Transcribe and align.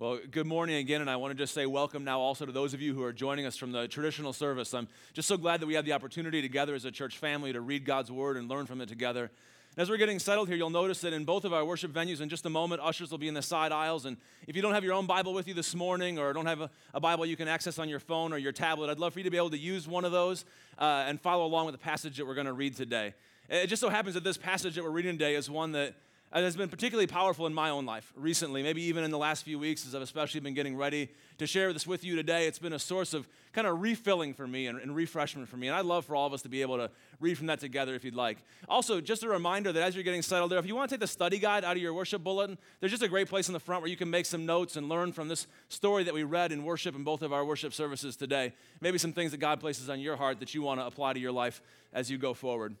Well, 0.00 0.18
good 0.30 0.46
morning 0.46 0.76
again, 0.76 1.02
and 1.02 1.10
I 1.10 1.16
want 1.16 1.32
to 1.32 1.36
just 1.36 1.52
say 1.52 1.66
welcome 1.66 2.04
now 2.04 2.20
also 2.20 2.46
to 2.46 2.52
those 2.52 2.72
of 2.72 2.80
you 2.80 2.94
who 2.94 3.02
are 3.02 3.12
joining 3.12 3.44
us 3.44 3.58
from 3.58 3.70
the 3.70 3.86
traditional 3.86 4.32
service. 4.32 4.72
I'm 4.72 4.88
just 5.12 5.28
so 5.28 5.36
glad 5.36 5.60
that 5.60 5.66
we 5.66 5.74
have 5.74 5.84
the 5.84 5.92
opportunity 5.92 6.40
together 6.40 6.74
as 6.74 6.86
a 6.86 6.90
church 6.90 7.18
family 7.18 7.52
to 7.52 7.60
read 7.60 7.84
God's 7.84 8.10
word 8.10 8.38
and 8.38 8.48
learn 8.48 8.64
from 8.64 8.80
it 8.80 8.88
together. 8.88 9.24
And 9.24 9.82
as 9.82 9.90
we're 9.90 9.98
getting 9.98 10.18
settled 10.18 10.48
here, 10.48 10.56
you'll 10.56 10.70
notice 10.70 11.02
that 11.02 11.12
in 11.12 11.26
both 11.26 11.44
of 11.44 11.52
our 11.52 11.66
worship 11.66 11.92
venues, 11.92 12.22
in 12.22 12.30
just 12.30 12.46
a 12.46 12.48
moment, 12.48 12.80
ushers 12.80 13.10
will 13.10 13.18
be 13.18 13.28
in 13.28 13.34
the 13.34 13.42
side 13.42 13.72
aisles. 13.72 14.06
And 14.06 14.16
if 14.46 14.56
you 14.56 14.62
don't 14.62 14.72
have 14.72 14.84
your 14.84 14.94
own 14.94 15.04
Bible 15.04 15.34
with 15.34 15.46
you 15.46 15.52
this 15.52 15.74
morning 15.74 16.18
or 16.18 16.32
don't 16.32 16.46
have 16.46 16.62
a, 16.62 16.70
a 16.94 17.00
Bible 17.00 17.26
you 17.26 17.36
can 17.36 17.46
access 17.46 17.78
on 17.78 17.86
your 17.90 18.00
phone 18.00 18.32
or 18.32 18.38
your 18.38 18.52
tablet, 18.52 18.88
I'd 18.88 18.98
love 18.98 19.12
for 19.12 19.18
you 19.18 19.24
to 19.24 19.30
be 19.30 19.36
able 19.36 19.50
to 19.50 19.58
use 19.58 19.86
one 19.86 20.06
of 20.06 20.12
those 20.12 20.46
uh, 20.78 21.04
and 21.08 21.20
follow 21.20 21.44
along 21.44 21.66
with 21.66 21.74
the 21.74 21.78
passage 21.78 22.16
that 22.16 22.26
we're 22.26 22.32
going 22.32 22.46
to 22.46 22.54
read 22.54 22.74
today. 22.74 23.12
It 23.50 23.66
just 23.66 23.80
so 23.80 23.90
happens 23.90 24.14
that 24.14 24.24
this 24.24 24.38
passage 24.38 24.76
that 24.76 24.82
we're 24.82 24.88
reading 24.88 25.18
today 25.18 25.34
is 25.34 25.50
one 25.50 25.72
that 25.72 25.94
Uh, 26.32 26.38
it 26.38 26.42
has 26.42 26.56
been 26.56 26.68
particularly 26.68 27.08
powerful 27.08 27.44
in 27.46 27.52
my 27.52 27.70
own 27.70 27.84
life 27.84 28.12
recently, 28.14 28.62
maybe 28.62 28.82
even 28.82 29.02
in 29.02 29.10
the 29.10 29.18
last 29.18 29.44
few 29.44 29.58
weeks 29.58 29.84
as 29.84 29.96
I've 29.96 30.02
especially 30.02 30.38
been 30.38 30.54
getting 30.54 30.76
ready 30.76 31.08
to 31.38 31.46
share 31.46 31.72
this 31.72 31.88
with 31.88 32.04
you 32.04 32.14
today. 32.14 32.46
It's 32.46 32.60
been 32.60 32.72
a 32.72 32.78
source 32.78 33.14
of 33.14 33.28
kind 33.52 33.66
of 33.66 33.82
refilling 33.82 34.34
for 34.34 34.46
me 34.46 34.68
and, 34.68 34.80
and, 34.80 34.94
refreshment 34.94 35.48
for 35.48 35.56
me. 35.56 35.66
And 35.66 35.74
I'd 35.74 35.84
love 35.84 36.04
for 36.04 36.14
all 36.14 36.28
of 36.28 36.32
us 36.32 36.42
to 36.42 36.48
be 36.48 36.62
able 36.62 36.76
to 36.76 36.88
read 37.18 37.36
from 37.36 37.48
that 37.48 37.58
together 37.58 37.96
if 37.96 38.04
you'd 38.04 38.14
like. 38.14 38.38
Also, 38.68 39.00
just 39.00 39.24
a 39.24 39.28
reminder 39.28 39.72
that 39.72 39.82
as 39.82 39.96
you're 39.96 40.04
getting 40.04 40.22
settled 40.22 40.52
there, 40.52 40.60
if 40.60 40.66
you 40.66 40.76
want 40.76 40.88
to 40.88 40.94
take 40.94 41.00
the 41.00 41.08
study 41.08 41.38
guide 41.40 41.64
out 41.64 41.76
of 41.76 41.82
your 41.82 41.92
worship 41.92 42.22
bulletin, 42.22 42.58
there's 42.78 42.92
just 42.92 43.02
a 43.02 43.08
great 43.08 43.28
place 43.28 43.48
in 43.48 43.52
the 43.52 43.58
front 43.58 43.82
where 43.82 43.90
you 43.90 43.96
can 43.96 44.08
make 44.08 44.24
some 44.24 44.46
notes 44.46 44.76
and 44.76 44.88
learn 44.88 45.12
from 45.12 45.26
this 45.26 45.48
story 45.68 46.04
that 46.04 46.14
we 46.14 46.22
read 46.22 46.52
in 46.52 46.62
worship 46.62 46.94
in 46.94 47.02
both 47.02 47.22
of 47.22 47.32
our 47.32 47.44
worship 47.44 47.74
services 47.74 48.14
today. 48.14 48.52
Maybe 48.80 48.98
some 48.98 49.12
things 49.12 49.32
that 49.32 49.38
God 49.38 49.58
places 49.58 49.90
on 49.90 49.98
your 49.98 50.14
heart 50.14 50.38
that 50.38 50.54
you 50.54 50.62
want 50.62 50.78
to 50.78 50.86
apply 50.86 51.14
to 51.14 51.18
your 51.18 51.32
life 51.32 51.60
as 51.92 52.08
you 52.08 52.18
go 52.18 52.34
forward. 52.34 52.76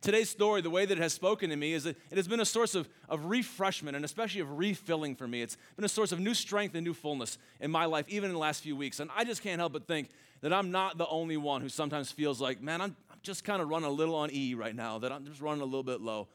Today's 0.00 0.30
story, 0.30 0.60
the 0.60 0.70
way 0.70 0.86
that 0.86 0.96
it 0.96 1.00
has 1.02 1.12
spoken 1.12 1.50
to 1.50 1.56
me, 1.56 1.72
is 1.72 1.84
that 1.84 1.96
it 2.10 2.16
has 2.16 2.28
been 2.28 2.38
a 2.38 2.44
source 2.44 2.76
of, 2.76 2.88
of 3.08 3.24
refreshment 3.24 3.96
and 3.96 4.04
especially 4.04 4.40
of 4.40 4.56
refilling 4.56 5.16
for 5.16 5.26
me. 5.26 5.42
It's 5.42 5.56
been 5.74 5.84
a 5.84 5.88
source 5.88 6.12
of 6.12 6.20
new 6.20 6.34
strength 6.34 6.76
and 6.76 6.84
new 6.84 6.94
fullness 6.94 7.36
in 7.58 7.72
my 7.72 7.84
life, 7.84 8.06
even 8.08 8.30
in 8.30 8.34
the 8.34 8.40
last 8.40 8.62
few 8.62 8.76
weeks. 8.76 9.00
And 9.00 9.10
I 9.16 9.24
just 9.24 9.42
can't 9.42 9.58
help 9.58 9.72
but 9.72 9.88
think 9.88 10.10
that 10.40 10.52
I'm 10.52 10.70
not 10.70 10.98
the 10.98 11.06
only 11.08 11.36
one 11.36 11.62
who 11.62 11.68
sometimes 11.68 12.12
feels 12.12 12.40
like, 12.40 12.62
man, 12.62 12.80
I'm, 12.80 12.96
I'm 13.10 13.18
just 13.22 13.42
kind 13.42 13.60
of 13.60 13.68
running 13.68 13.88
a 13.88 13.92
little 13.92 14.14
on 14.14 14.30
E 14.32 14.54
right 14.54 14.74
now, 14.74 14.98
that 15.00 15.10
I'm 15.10 15.24
just 15.24 15.40
running 15.40 15.62
a 15.62 15.64
little 15.64 15.82
bit 15.82 16.00
low. 16.00 16.28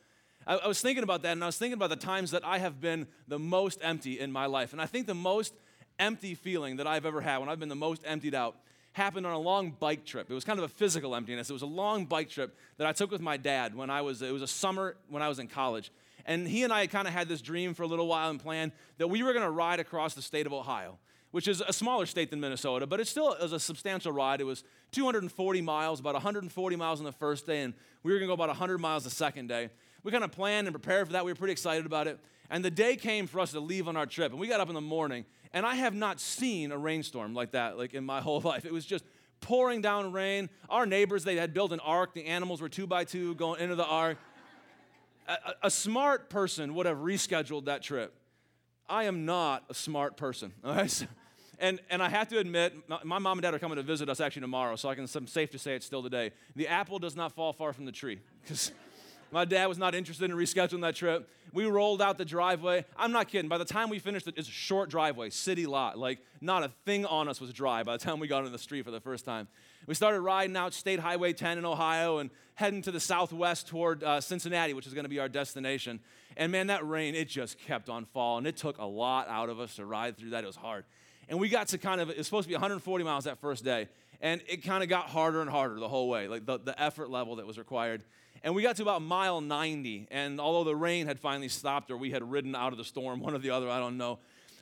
I, 0.45 0.57
I 0.57 0.67
was 0.67 0.81
thinking 0.81 1.03
about 1.03 1.21
that, 1.21 1.31
and 1.31 1.41
I 1.41 1.45
was 1.45 1.57
thinking 1.57 1.75
about 1.75 1.89
the 1.89 1.95
times 1.95 2.31
that 2.31 2.43
I 2.43 2.57
have 2.57 2.81
been 2.81 3.07
the 3.29 3.39
most 3.39 3.79
empty 3.81 4.19
in 4.19 4.29
my 4.29 4.45
life. 4.45 4.73
And 4.73 4.81
I 4.81 4.87
think 4.87 5.07
the 5.07 5.13
most 5.13 5.53
empty 5.99 6.35
feeling 6.35 6.77
that 6.77 6.87
I've 6.87 7.05
ever 7.05 7.21
had, 7.21 7.37
when 7.37 7.47
I've 7.47 7.59
been 7.59 7.69
the 7.69 7.75
most 7.75 8.01
emptied 8.05 8.35
out, 8.35 8.57
happened 8.93 9.25
on 9.25 9.33
a 9.33 9.39
long 9.39 9.71
bike 9.71 10.05
trip. 10.05 10.29
It 10.29 10.33
was 10.33 10.45
kind 10.45 10.59
of 10.59 10.65
a 10.65 10.69
physical 10.69 11.15
emptiness. 11.15 11.49
It 11.49 11.53
was 11.53 11.63
a 11.63 11.67
long 11.67 12.05
bike 12.05 12.29
trip 12.29 12.55
that 12.77 12.87
I 12.87 12.93
took 12.93 13.11
with 13.11 13.21
my 13.21 13.37
dad 13.37 13.75
when 13.75 13.89
I 13.89 14.01
was, 14.01 14.21
it 14.21 14.31
was 14.31 14.41
a 14.41 14.47
summer 14.47 14.95
when 15.09 15.21
I 15.21 15.27
was 15.27 15.39
in 15.39 15.47
college. 15.47 15.91
And 16.25 16.47
he 16.47 16.63
and 16.63 16.71
I 16.71 16.81
had 16.81 16.91
kind 16.91 17.07
of 17.07 17.13
had 17.13 17.27
this 17.27 17.41
dream 17.41 17.73
for 17.73 17.83
a 17.83 17.87
little 17.87 18.07
while 18.07 18.29
and 18.29 18.39
plan 18.39 18.71
that 18.97 19.07
we 19.07 19.23
were 19.23 19.33
going 19.33 19.43
to 19.43 19.51
ride 19.51 19.79
across 19.79 20.13
the 20.13 20.21
state 20.21 20.45
of 20.45 20.53
Ohio, 20.53 20.97
which 21.31 21.47
is 21.47 21.61
a 21.61 21.73
smaller 21.73 22.05
state 22.05 22.29
than 22.29 22.39
Minnesota, 22.39 22.87
but 22.87 22.99
it 22.99 23.07
still 23.07 23.35
was 23.41 23.51
a 23.51 23.59
substantial 23.59 24.11
ride. 24.11 24.39
It 24.39 24.45
was 24.45 24.63
240 24.91 25.61
miles, 25.61 25.99
about 25.99 26.13
140 26.13 26.75
miles 26.75 26.99
on 26.99 27.05
the 27.05 27.11
first 27.11 27.45
day, 27.45 27.61
and 27.63 27.73
we 28.03 28.13
were 28.13 28.19
going 28.19 28.27
to 28.27 28.29
go 28.29 28.41
about 28.41 28.49
100 28.49 28.77
miles 28.77 29.03
the 29.03 29.09
second 29.09 29.47
day. 29.47 29.69
We 30.03 30.11
kind 30.11 30.23
of 30.23 30.31
planned 30.31 30.67
and 30.67 30.73
prepared 30.73 31.07
for 31.07 31.13
that. 31.13 31.25
We 31.25 31.31
were 31.31 31.35
pretty 31.37 31.53
excited 31.53 31.85
about 31.85 32.07
it. 32.07 32.19
And 32.49 32.63
the 32.63 32.71
day 32.71 32.95
came 32.95 33.25
for 33.25 33.39
us 33.39 33.51
to 33.51 33.59
leave 33.59 33.87
on 33.87 33.97
our 33.97 34.05
trip, 34.05 34.31
and 34.31 34.39
we 34.39 34.47
got 34.47 34.59
up 34.59 34.69
in 34.69 34.75
the 34.75 34.81
morning, 34.81 35.25
and 35.53 35.65
I 35.65 35.75
have 35.75 35.93
not 35.93 36.19
seen 36.19 36.71
a 36.71 36.77
rainstorm 36.77 37.33
like 37.33 37.51
that, 37.51 37.77
like 37.77 37.93
in 37.93 38.03
my 38.03 38.21
whole 38.27 38.41
life. 38.41 38.65
It 38.65 38.73
was 38.73 38.85
just 38.85 39.05
pouring 39.39 39.81
down 39.81 40.11
rain. 40.11 40.49
Our 40.69 40.85
neighbors, 40.85 41.23
they 41.23 41.35
had 41.35 41.53
built 41.53 41.71
an 41.71 41.79
ark. 41.79 42.13
The 42.13 42.25
animals 42.25 42.61
were 42.61 42.69
two 42.69 42.87
by 42.87 43.03
two 43.03 43.35
going 43.35 43.61
into 43.61 43.75
the 43.75 43.85
ark. 43.85 44.17
A, 45.27 45.37
a 45.63 45.71
smart 45.71 46.29
person 46.29 46.73
would 46.75 46.85
have 46.85 46.97
rescheduled 46.97 47.65
that 47.65 47.81
trip. 47.81 48.13
I 48.89 49.05
am 49.05 49.25
not 49.25 49.63
a 49.69 49.73
smart 49.73 50.17
person. 50.17 50.53
All 50.63 50.73
right? 50.73 51.07
and, 51.59 51.79
and 51.89 52.01
I 52.01 52.09
have 52.09 52.27
to 52.29 52.39
admit, 52.39 52.73
my 53.03 53.19
mom 53.19 53.37
and 53.37 53.41
dad 53.41 53.53
are 53.53 53.59
coming 53.59 53.77
to 53.77 53.83
visit 53.83 54.09
us 54.09 54.19
actually 54.19 54.41
tomorrow, 54.41 54.75
so 54.75 54.89
I 54.89 54.95
can, 54.95 55.07
I'm 55.15 55.27
safe 55.27 55.51
to 55.51 55.59
say 55.59 55.75
it's 55.75 55.85
still 55.85 56.03
today. 56.03 56.31
The 56.55 56.67
apple 56.67 56.99
does 56.99 57.15
not 57.15 57.31
fall 57.31 57.53
far 57.53 57.73
from 57.73 57.85
the 57.85 57.91
tree. 57.91 58.19
Because 58.43 58.73
my 59.33 59.45
dad 59.45 59.65
was 59.65 59.79
not 59.79 59.95
interested 59.95 60.29
in 60.29 60.37
rescheduling 60.37 60.81
that 60.81 60.95
trip. 60.95 61.27
We 61.51 61.65
rolled 61.65 62.01
out 62.01 62.17
the 62.17 62.25
driveway. 62.25 62.85
I'm 62.95 63.11
not 63.11 63.27
kidding. 63.27 63.49
By 63.49 63.57
the 63.57 63.65
time 63.65 63.89
we 63.89 63.99
finished 63.99 64.27
it, 64.27 64.35
it's 64.37 64.47
a 64.47 64.51
short 64.51 64.89
driveway, 64.89 65.31
city 65.31 65.65
lot. 65.65 65.97
Like, 65.97 66.19
not 66.39 66.63
a 66.63 66.69
thing 66.85 67.05
on 67.05 67.27
us 67.27 67.41
was 67.41 67.51
dry 67.51 67.83
by 67.83 67.97
the 67.97 68.03
time 68.03 68.19
we 68.19 68.27
got 68.27 68.45
on 68.45 68.51
the 68.51 68.57
street 68.59 68.85
for 68.85 68.91
the 68.91 68.99
first 68.99 69.25
time. 69.25 69.47
We 69.87 69.95
started 69.95 70.21
riding 70.21 70.55
out 70.55 70.73
State 70.73 70.99
Highway 70.99 71.33
10 71.33 71.57
in 71.57 71.65
Ohio 71.65 72.19
and 72.19 72.29
heading 72.55 72.81
to 72.83 72.91
the 72.91 72.99
southwest 72.99 73.67
toward 73.67 74.03
uh, 74.03 74.21
Cincinnati, 74.21 74.73
which 74.73 74.87
is 74.87 74.93
going 74.93 75.05
to 75.05 75.09
be 75.09 75.19
our 75.19 75.27
destination. 75.27 75.99
And 76.37 76.51
man, 76.51 76.67
that 76.67 76.87
rain, 76.87 77.15
it 77.15 77.27
just 77.27 77.59
kept 77.59 77.89
on 77.89 78.05
falling. 78.05 78.45
It 78.45 78.55
took 78.55 78.77
a 78.77 78.85
lot 78.85 79.27
out 79.27 79.49
of 79.49 79.59
us 79.59 79.75
to 79.75 79.85
ride 79.85 80.15
through 80.15 80.31
that. 80.31 80.43
It 80.43 80.47
was 80.47 80.55
hard. 80.55 80.85
And 81.27 81.39
we 81.39 81.49
got 81.49 81.69
to 81.69 81.77
kind 81.77 82.01
of, 82.01 82.09
it 82.09 82.17
was 82.17 82.27
supposed 82.27 82.45
to 82.45 82.49
be 82.49 82.55
140 82.55 83.03
miles 83.03 83.23
that 83.23 83.39
first 83.39 83.63
day. 83.63 83.87
And 84.21 84.41
it 84.47 84.63
kind 84.63 84.83
of 84.83 84.89
got 84.89 85.07
harder 85.09 85.41
and 85.41 85.49
harder 85.49 85.79
the 85.79 85.89
whole 85.89 86.07
way, 86.07 86.27
like 86.27 86.45
the, 86.45 86.57
the 86.59 86.81
effort 86.81 87.09
level 87.09 87.37
that 87.37 87.47
was 87.47 87.57
required. 87.57 88.03
And 88.43 88.53
we 88.53 88.61
got 88.61 88.75
to 88.75 88.81
about 88.81 89.01
mile 89.01 89.39
90, 89.39 90.09
and 90.11 90.39
although 90.39 90.65
the 90.65 90.75
rain 90.75 91.07
had 91.07 91.17
finally 91.17 91.47
stopped 91.47 91.89
or 91.89 91.95
we 91.95 92.11
had 92.11 92.29
ridden 92.29 92.55
out 92.55 92.73
of 92.73 92.77
the 92.77 92.83
storm, 92.83 93.19
one 93.21 93.33
or 93.33 93.37
the 93.39 93.51
other, 93.51 93.69
I 93.69 93.79
don't 93.79 93.97
know, 93.97 94.19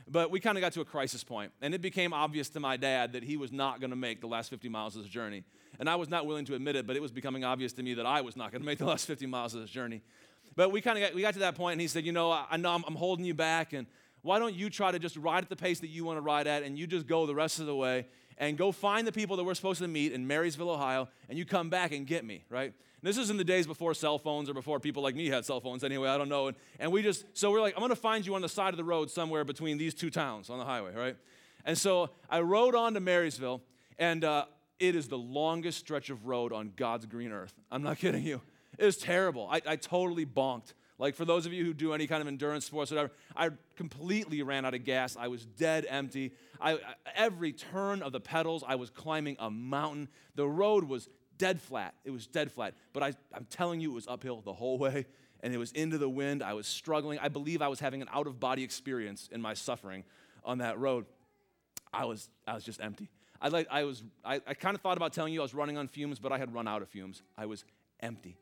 but 0.08 0.30
we 0.30 0.40
kind 0.40 0.58
of 0.58 0.62
got 0.62 0.74
to 0.74 0.81
a 0.81 0.86
crisis 0.86 1.24
point, 1.24 1.52
and 1.62 1.74
it 1.74 1.81
became 1.81 2.14
obvious 2.14 2.50
to 2.50 2.59
my 2.59 2.78
dad 2.78 3.14
that 3.14 3.24
he 3.24 3.38
was 3.38 3.52
not 3.52 3.80
going 3.80 3.90
to 3.90 3.96
make 3.96 4.22
the 4.22 4.28
last 4.28 4.50
50 4.50 4.69
miles 4.69 4.96
of 4.96 5.02
this 5.03 5.12
journey. 5.12 5.44
And 5.80 5.90
I 5.90 5.96
was 5.96 6.09
not 6.09 6.25
willing 6.25 6.46
to 6.46 6.56
admit 6.56 6.75
it, 6.75 6.86
but 6.86 6.96
it 6.96 7.02
was 7.02 7.12
becoming 7.12 7.44
obvious 7.44 7.74
to 7.74 7.84
me 7.84 7.96
that 7.96 8.06
I 8.06 8.22
was 8.22 8.36
not 8.36 8.52
going 8.52 8.62
to 8.62 8.66
make 8.66 8.78
the 8.78 8.86
last 8.86 9.08
50 9.08 9.25
miles 9.25 9.56
of 9.56 9.62
this 9.62 9.69
journey. 9.69 10.02
But 10.56 10.72
we 10.72 10.81
kind 10.81 10.98
of 10.98 11.03
got, 11.03 11.16
we 11.16 11.22
got 11.22 11.34
to 11.34 11.40
that 11.40 11.56
point, 11.56 11.74
and 11.74 11.81
he 11.81 11.88
said, 11.88 12.06
You 12.06 12.12
know, 12.12 12.30
I, 12.30 12.46
I 12.52 12.58
know 12.58 12.72
I'm, 12.72 12.84
I'm 12.86 12.96
holding 12.96 13.25
you 13.25 13.34
back, 13.34 13.74
and 13.74 13.88
why 14.22 14.38
don't 14.38 14.53
you 14.53 14.69
try 14.69 14.92
to 14.92 15.00
just 15.00 15.18
ride 15.18 15.44
at 15.44 15.50
the 15.50 15.56
pace 15.56 15.80
that 15.80 15.88
you 15.88 16.03
want 16.03 16.18
to 16.18 16.22
ride 16.22 16.46
at, 16.46 16.63
and 16.63 16.78
you 16.78 16.86
just 16.86 17.08
go 17.08 17.25
the 17.25 17.36
rest 17.36 17.59
of 17.59 17.66
the 17.66 17.75
way, 17.75 18.06
and 18.38 18.58
go 18.58 18.72
find 18.72 19.08
the 19.08 19.12
people 19.12 19.38
that 19.38 19.44
we're 19.44 19.56
supposed 19.56 19.81
to 19.81 19.88
meet 19.88 20.12
in 20.12 20.28
Marysville, 20.28 20.69
Ohio, 20.69 21.08
and 21.30 21.38
you 21.38 21.46
come 21.46 21.69
back 21.69 21.92
and 21.92 22.06
get 22.06 22.24
me, 22.25 22.44
right? 22.50 22.74
This 23.01 23.17
is 23.17 23.29
in 23.29 23.38
the 23.38 23.44
days 23.44 23.66
before 23.66 23.94
cell 23.94 24.19
phones 24.19 24.50
or 24.50 24.53
before 24.53 24.79
people 24.79 25.01
like 25.01 25.16
me 25.16 25.28
had 25.28 25.45
cell 25.45 25.59
phones 25.59 25.84
anyway, 25.84 26.09
I 26.09 26.17
don't 26.17 26.29
know. 26.29 26.47
And, 26.47 26.57
and 26.79 26.91
we 26.91 27.01
just, 27.01 27.25
so 27.34 27.51
we're 27.51 27.62
like, 27.62 27.73
I'm 27.75 27.88
to 27.89 27.95
find 27.95 28.25
you 28.25 28.35
on 28.35 28.41
the 28.41 28.50
side 28.50 28.73
of 28.73 28.78
the 28.78 28.84
road 28.84 29.09
somewhere 29.09 29.44
between 29.44 29.78
these 29.78 29.94
two 29.94 30.09
towns 30.09 30.50
on 30.50 30.59
the 30.59 30.66
highway, 30.66 30.94
right? 30.94 31.17
And 31.66 31.78
so 31.78 32.09
I 32.29 32.41
rode 32.41 32.75
on 32.75 32.94
to 32.94 33.00
Marysville, 33.00 33.62
and 33.97 34.23
uh, 34.23 34.45
it 34.79 34.95
is 34.95 35.07
the 35.07 35.17
longest 35.17 35.79
stretch 35.79 36.09
of 36.09 36.25
road 36.25 36.53
on 36.53 36.73
God's 36.75 37.06
green 37.06 37.31
earth. 37.31 37.53
I'm 37.72 37.84
not 37.84 37.97
kidding 38.00 38.23
you. 38.23 38.41
It 38.78 38.85
was 38.85 38.97
terrible. 38.97 39.47
I, 39.51 39.62
I 39.66 39.75
totally 39.75 40.25
bonked. 40.25 40.73
Like 40.97 41.16
for 41.16 41.25
those 41.25 41.47
of 41.47 41.53
you 41.53 41.66
who 41.66 41.73
do 41.73 41.94
any 41.94 42.06
kind 42.06 42.22
of 42.22 42.28
endurance 42.28 42.66
sports, 42.66 42.91
whatever, 42.91 43.12
I 43.35 43.50
completely 43.75 44.44
ran 44.44 44.66
out 44.66 44.75
of 44.75 44.83
gas. 44.83 45.18
I 45.19 45.29
was 45.29 45.44
dead 45.45 45.88
empty. 45.89 46.33
I, 46.62 46.78
every 47.16 47.53
turn 47.53 48.03
of 48.03 48.12
the 48.12 48.19
pedals, 48.19 48.63
I 48.66 48.75
was 48.75 48.91
climbing 48.91 49.35
a 49.39 49.50
mountain. 49.50 50.09
The 50.35 50.47
road 50.47 50.83
was 50.83 51.09
dead 51.41 51.59
flat. 51.59 51.96
It 52.06 52.12
was 52.12 52.28
dead 52.28 52.52
flat. 52.52 52.75
But 52.94 53.02
I, 53.02 53.13
I'm 53.34 53.47
telling 53.50 53.81
you, 53.81 53.91
it 53.91 53.96
was 53.96 54.07
uphill 54.07 54.41
the 54.41 54.53
whole 54.53 54.78
way, 54.78 55.07
and 55.41 55.52
it 55.52 55.57
was 55.57 55.72
into 55.72 55.97
the 55.97 56.07
wind. 56.07 56.44
I 56.44 56.53
was 56.53 56.68
struggling. 56.68 57.18
I 57.18 57.29
believe 57.29 57.63
I 57.63 57.68
was 57.68 57.79
having 57.79 58.03
an 58.03 58.07
out 58.13 58.28
of 58.28 58.40
body 58.40 58.63
experience 58.63 59.28
in 59.31 59.41
my 59.41 59.56
suffering 59.56 60.03
on 60.46 60.59
that 60.59 60.78
road. 60.78 61.07
I 61.91 62.06
was, 62.06 62.30
I 62.46 62.53
was 62.53 62.63
just 62.63 62.80
empty. 62.80 63.09
I, 63.41 63.47
like, 63.47 63.68
I, 63.72 63.85
was, 63.85 64.03
I, 64.24 64.35
I 64.46 64.53
kind 64.53 64.75
of 64.75 64.81
thought 64.81 64.97
about 64.97 65.13
telling 65.13 65.34
you 65.34 65.41
I 65.41 65.44
was 65.44 65.56
running 65.56 65.80
on 65.80 65.88
fumes, 65.88 66.19
but 66.19 66.31
I 66.31 66.38
had 66.38 66.53
run 66.53 66.68
out 66.68 66.84
of 66.84 66.90
fumes. 66.90 67.24
I 67.35 67.47
was 67.47 67.66
empty. 68.00 68.38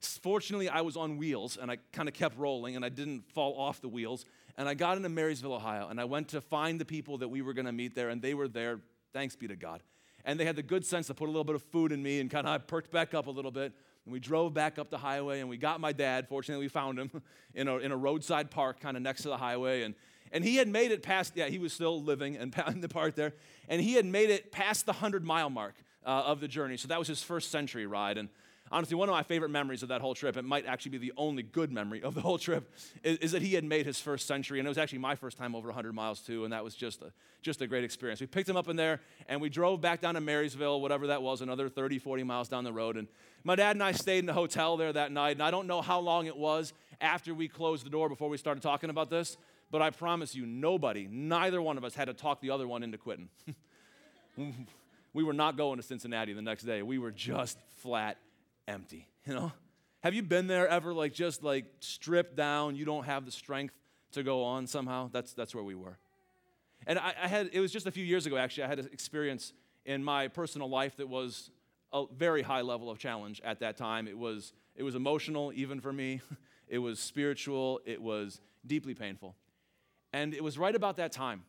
Fortunately, 0.00 0.70
I 0.70 0.80
was 0.80 0.96
on 0.96 1.18
wheels 1.18 1.58
and 1.60 1.70
I 1.70 1.76
kind 1.92 2.08
of 2.08 2.14
kept 2.14 2.38
rolling 2.38 2.76
and 2.76 2.84
I 2.84 2.88
didn't 2.88 3.30
fall 3.34 3.58
off 3.60 3.82
the 3.82 3.88
wheels. 3.88 4.24
And 4.56 4.66
I 4.66 4.72
got 4.72 4.96
into 4.96 5.10
Marysville, 5.10 5.52
Ohio, 5.52 5.88
and 5.88 6.00
I 6.00 6.06
went 6.06 6.28
to 6.28 6.40
find 6.40 6.80
the 6.80 6.86
people 6.86 7.18
that 7.18 7.28
we 7.28 7.42
were 7.42 7.52
going 7.52 7.66
to 7.66 7.72
meet 7.72 7.94
there, 7.94 8.08
and 8.08 8.22
they 8.22 8.34
were 8.34 8.48
there. 8.48 8.80
Thanks 9.12 9.36
be 9.36 9.46
to 9.48 9.54
God 9.54 9.82
and 10.28 10.38
they 10.38 10.44
had 10.44 10.56
the 10.56 10.62
good 10.62 10.84
sense 10.84 11.06
to 11.06 11.14
put 11.14 11.24
a 11.24 11.32
little 11.32 11.42
bit 11.42 11.54
of 11.54 11.62
food 11.62 11.90
in 11.90 12.02
me 12.02 12.20
and 12.20 12.30
kind 12.30 12.46
of 12.46 12.66
perked 12.66 12.92
back 12.92 13.14
up 13.14 13.28
a 13.28 13.30
little 13.30 13.50
bit. 13.50 13.72
And 14.04 14.12
we 14.12 14.20
drove 14.20 14.52
back 14.52 14.78
up 14.78 14.90
the 14.90 14.98
highway 14.98 15.40
and 15.40 15.48
we 15.48 15.56
got 15.56 15.80
my 15.80 15.90
dad. 15.90 16.28
Fortunately, 16.28 16.62
we 16.62 16.68
found 16.68 16.98
him 16.98 17.10
in 17.54 17.66
a, 17.66 17.78
in 17.78 17.92
a 17.92 17.96
roadside 17.96 18.50
park 18.50 18.78
kind 18.78 18.94
of 18.94 19.02
next 19.02 19.22
to 19.22 19.28
the 19.28 19.38
highway. 19.38 19.84
And, 19.84 19.94
and 20.30 20.44
he 20.44 20.56
had 20.56 20.68
made 20.68 20.92
it 20.92 21.02
past, 21.02 21.32
yeah, 21.34 21.46
he 21.46 21.58
was 21.58 21.72
still 21.72 22.02
living 22.02 22.36
and 22.36 22.54
in 22.68 22.82
the 22.82 22.90
park 22.90 23.14
there. 23.14 23.32
And 23.70 23.80
he 23.80 23.94
had 23.94 24.04
made 24.04 24.28
it 24.28 24.52
past 24.52 24.84
the 24.84 24.92
100 24.92 25.24
mile 25.24 25.48
mark 25.48 25.76
uh, 26.04 26.24
of 26.26 26.40
the 26.40 26.48
journey. 26.48 26.76
So 26.76 26.88
that 26.88 26.98
was 26.98 27.08
his 27.08 27.22
first 27.22 27.50
century 27.50 27.86
ride. 27.86 28.18
And 28.18 28.28
honestly, 28.70 28.96
one 28.96 29.08
of 29.08 29.12
my 29.12 29.22
favorite 29.22 29.50
memories 29.50 29.82
of 29.82 29.88
that 29.90 30.00
whole 30.00 30.14
trip, 30.14 30.36
it 30.36 30.44
might 30.44 30.66
actually 30.66 30.90
be 30.92 30.98
the 30.98 31.12
only 31.16 31.42
good 31.42 31.72
memory 31.72 32.02
of 32.02 32.14
the 32.14 32.20
whole 32.20 32.38
trip, 32.38 32.72
is, 33.02 33.18
is, 33.18 33.32
that 33.32 33.42
he 33.42 33.54
had 33.54 33.64
made 33.64 33.86
his 33.86 34.00
first 34.00 34.26
century. 34.26 34.58
And 34.58 34.66
it 34.66 34.68
was 34.68 34.78
actually 34.78 34.98
my 34.98 35.14
first 35.14 35.36
time 35.38 35.54
over 35.54 35.68
100 35.68 35.92
miles, 35.94 36.20
too. 36.20 36.44
And 36.44 36.52
that 36.52 36.64
was 36.64 36.74
just 36.74 37.02
a, 37.02 37.12
just 37.42 37.60
a 37.62 37.66
great 37.66 37.84
experience. 37.84 38.20
We 38.20 38.26
picked 38.26 38.48
him 38.48 38.56
up 38.56 38.68
in 38.68 38.76
there 38.76 39.00
and 39.28 39.40
we 39.40 39.48
drove 39.48 39.80
back 39.80 40.00
down 40.00 40.14
to 40.14 40.20
Marysville, 40.20 40.80
whatever 40.80 41.08
that 41.08 41.22
was, 41.22 41.40
another 41.40 41.68
30, 41.68 41.98
40 41.98 42.22
miles 42.24 42.48
down 42.48 42.64
the 42.64 42.72
road. 42.72 42.96
And 42.96 43.08
my 43.44 43.56
dad 43.56 43.76
and 43.76 43.82
I 43.82 43.92
stayed 43.92 44.18
in 44.18 44.26
the 44.26 44.32
hotel 44.32 44.76
there 44.76 44.92
that 44.92 45.12
night. 45.12 45.32
And 45.32 45.42
I 45.42 45.50
don't 45.50 45.66
know 45.66 45.82
how 45.82 46.00
long 46.00 46.26
it 46.26 46.36
was 46.36 46.72
after 47.00 47.34
we 47.34 47.48
closed 47.48 47.84
the 47.84 47.90
door 47.90 48.08
before 48.08 48.28
we 48.28 48.36
started 48.36 48.62
talking 48.62 48.90
about 48.90 49.10
this. 49.10 49.36
But 49.70 49.82
I 49.82 49.90
promise 49.90 50.34
you, 50.34 50.46
nobody, 50.46 51.06
neither 51.10 51.60
one 51.60 51.76
of 51.76 51.84
us 51.84 51.94
had 51.94 52.06
to 52.06 52.14
talk 52.14 52.40
the 52.40 52.50
other 52.50 52.66
one 52.66 52.82
into 52.82 52.96
quitting. 52.96 53.28
we 55.12 55.24
were 55.24 55.34
not 55.34 55.56
going 55.56 55.76
to 55.76 55.82
Cincinnati 55.82 56.32
the 56.32 56.42
next 56.42 56.62
day. 56.62 56.82
We 56.82 56.98
were 56.98 57.10
just 57.10 57.58
flat 57.76 58.16
empty, 58.68 59.08
you 59.26 59.34
know? 59.34 59.52
Have 60.00 60.14
you 60.14 60.22
been 60.22 60.46
there 60.46 60.68
ever, 60.68 60.94
like 60.94 61.12
just 61.12 61.42
like 61.42 61.64
stripped 61.80 62.36
down? 62.36 62.76
You 62.76 62.84
don't 62.84 63.04
have 63.04 63.24
the 63.24 63.32
strength 63.32 63.74
to 64.12 64.22
go 64.22 64.44
on 64.44 64.66
somehow? 64.68 65.10
That's, 65.12 65.32
that's 65.34 65.54
where 65.54 65.64
we 65.64 65.74
were. 65.74 65.98
And 66.86 66.98
I, 66.98 67.14
I, 67.20 67.26
had, 67.26 67.50
it 67.52 67.60
was 67.60 67.72
just 67.72 67.86
a 67.86 67.90
few 67.90 68.04
years 68.04 68.24
ago, 68.24 68.36
actually, 68.36 68.64
I 68.64 68.68
had 68.68 68.78
an 68.78 68.88
experience 68.92 69.52
in 69.84 70.04
my 70.04 70.28
personal 70.28 70.70
life 70.70 70.96
that 70.98 71.08
was 71.08 71.50
a 71.92 72.04
very 72.16 72.42
high 72.42 72.60
level 72.60 72.90
of 72.90 72.98
challenge 72.98 73.40
at 73.44 73.58
that 73.60 73.76
time. 73.76 74.06
It 74.06 74.16
was, 74.16 74.52
it 74.76 74.84
was 74.84 74.94
emotional, 74.94 75.52
even 75.54 75.80
for 75.80 75.92
me. 75.92 76.20
It 76.70 76.78
was 76.80 77.00
spiritual. 77.00 77.80
It 77.86 78.02
was 78.02 78.42
deeply 78.66 78.92
painful. 78.92 79.34
And 80.12 80.34
it 80.34 80.44
was 80.44 80.58
right 80.58 80.74
about 80.74 80.98
that 80.98 81.12
time 81.12 81.44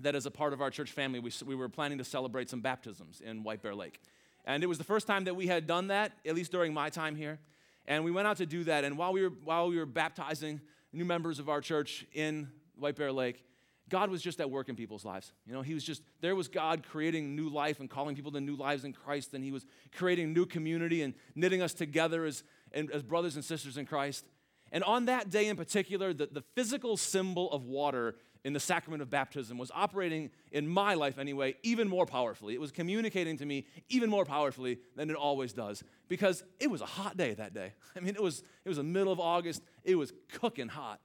that, 0.00 0.16
as 0.16 0.26
a 0.26 0.32
part 0.32 0.52
of 0.52 0.60
our 0.60 0.70
church 0.70 0.90
family, 0.90 1.20
we, 1.20 1.30
we 1.46 1.54
were 1.54 1.68
planning 1.68 1.98
to 1.98 2.04
celebrate 2.04 2.50
some 2.50 2.60
baptisms 2.60 3.20
in 3.20 3.44
White 3.44 3.62
Bear 3.62 3.74
Lake. 3.74 4.00
And 4.44 4.62
it 4.62 4.66
was 4.66 4.78
the 4.78 4.84
first 4.84 5.06
time 5.06 5.24
that 5.24 5.34
we 5.34 5.46
had 5.46 5.66
done 5.66 5.88
that, 5.88 6.12
at 6.26 6.34
least 6.34 6.50
during 6.50 6.74
my 6.74 6.90
time 6.90 7.14
here. 7.14 7.38
And 7.86 8.04
we 8.04 8.10
went 8.10 8.26
out 8.26 8.38
to 8.38 8.46
do 8.46 8.64
that. 8.64 8.84
And 8.84 8.96
while 8.98 9.12
we 9.12 9.22
were, 9.22 9.34
while 9.44 9.68
we 9.68 9.78
were 9.78 9.86
baptizing 9.86 10.60
new 10.92 11.04
members 11.04 11.38
of 11.38 11.48
our 11.48 11.60
church 11.60 12.06
in 12.12 12.48
White 12.76 12.96
Bear 12.96 13.12
Lake, 13.12 13.44
God 13.88 14.10
was 14.10 14.22
just 14.22 14.40
at 14.40 14.50
work 14.50 14.68
in 14.68 14.76
people's 14.76 15.04
lives. 15.04 15.32
You 15.46 15.52
know, 15.52 15.62
He 15.62 15.74
was 15.74 15.84
just, 15.84 16.02
there 16.20 16.34
was 16.34 16.48
God 16.48 16.82
creating 16.88 17.36
new 17.36 17.48
life 17.48 17.80
and 17.80 17.90
calling 17.90 18.16
people 18.16 18.32
to 18.32 18.40
new 18.40 18.56
lives 18.56 18.84
in 18.84 18.92
Christ. 18.92 19.34
And 19.34 19.44
He 19.44 19.52
was 19.52 19.66
creating 19.94 20.32
new 20.32 20.46
community 20.46 21.02
and 21.02 21.14
knitting 21.34 21.60
us 21.60 21.74
together 21.74 22.24
as, 22.24 22.42
as 22.72 23.02
brothers 23.02 23.36
and 23.36 23.44
sisters 23.44 23.76
in 23.76 23.86
Christ. 23.86 24.24
And 24.70 24.82
on 24.84 25.04
that 25.04 25.30
day 25.30 25.48
in 25.48 25.56
particular, 25.56 26.14
the, 26.14 26.26
the 26.26 26.42
physical 26.54 26.96
symbol 26.96 27.50
of 27.52 27.64
water 27.64 28.16
in 28.44 28.52
the 28.52 28.60
sacrament 28.60 29.02
of 29.02 29.10
baptism 29.10 29.56
was 29.56 29.70
operating 29.74 30.30
in 30.50 30.66
my 30.66 30.94
life 30.94 31.18
anyway, 31.18 31.54
even 31.62 31.88
more 31.88 32.06
powerfully. 32.06 32.54
It 32.54 32.60
was 32.60 32.72
communicating 32.72 33.36
to 33.38 33.46
me 33.46 33.66
even 33.88 34.10
more 34.10 34.24
powerfully 34.24 34.78
than 34.96 35.10
it 35.10 35.16
always 35.16 35.52
does 35.52 35.84
because 36.08 36.42
it 36.58 36.70
was 36.70 36.80
a 36.80 36.86
hot 36.86 37.16
day 37.16 37.34
that 37.34 37.54
day. 37.54 37.72
I 37.96 38.00
mean, 38.00 38.14
it 38.14 38.22
was, 38.22 38.42
it 38.64 38.68
was 38.68 38.78
the 38.78 38.84
middle 38.84 39.12
of 39.12 39.20
August, 39.20 39.62
it 39.84 39.94
was 39.94 40.12
cooking 40.40 40.68
hot. 40.68 41.00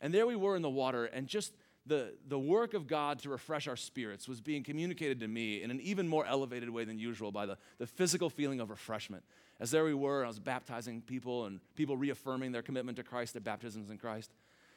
And 0.00 0.12
there 0.12 0.26
we 0.26 0.36
were 0.36 0.56
in 0.56 0.62
the 0.62 0.70
water, 0.70 1.04
and 1.04 1.28
just 1.28 1.52
the, 1.86 2.14
the 2.28 2.38
work 2.38 2.74
of 2.74 2.86
God 2.86 3.20
to 3.20 3.30
refresh 3.30 3.66
our 3.66 3.76
spirits 3.76 4.28
was 4.28 4.40
being 4.40 4.62
communicated 4.62 5.20
to 5.20 5.28
me 5.28 5.62
in 5.62 5.70
an 5.70 5.80
even 5.80 6.06
more 6.06 6.26
elevated 6.26 6.70
way 6.70 6.84
than 6.84 6.98
usual 6.98 7.32
by 7.32 7.46
the, 7.46 7.56
the 7.78 7.86
physical 7.86 8.30
feeling 8.30 8.60
of 8.60 8.70
refreshment. 8.70 9.24
As 9.58 9.70
there 9.70 9.84
we 9.84 9.94
were, 9.94 10.24
I 10.24 10.28
was 10.28 10.38
baptizing 10.38 11.02
people 11.02 11.46
and 11.46 11.60
people 11.74 11.96
reaffirming 11.96 12.52
their 12.52 12.62
commitment 12.62 12.96
to 12.96 13.02
Christ, 13.02 13.34
their 13.34 13.40
baptisms 13.40 13.90
in 13.90 13.98
Christ. 13.98 14.32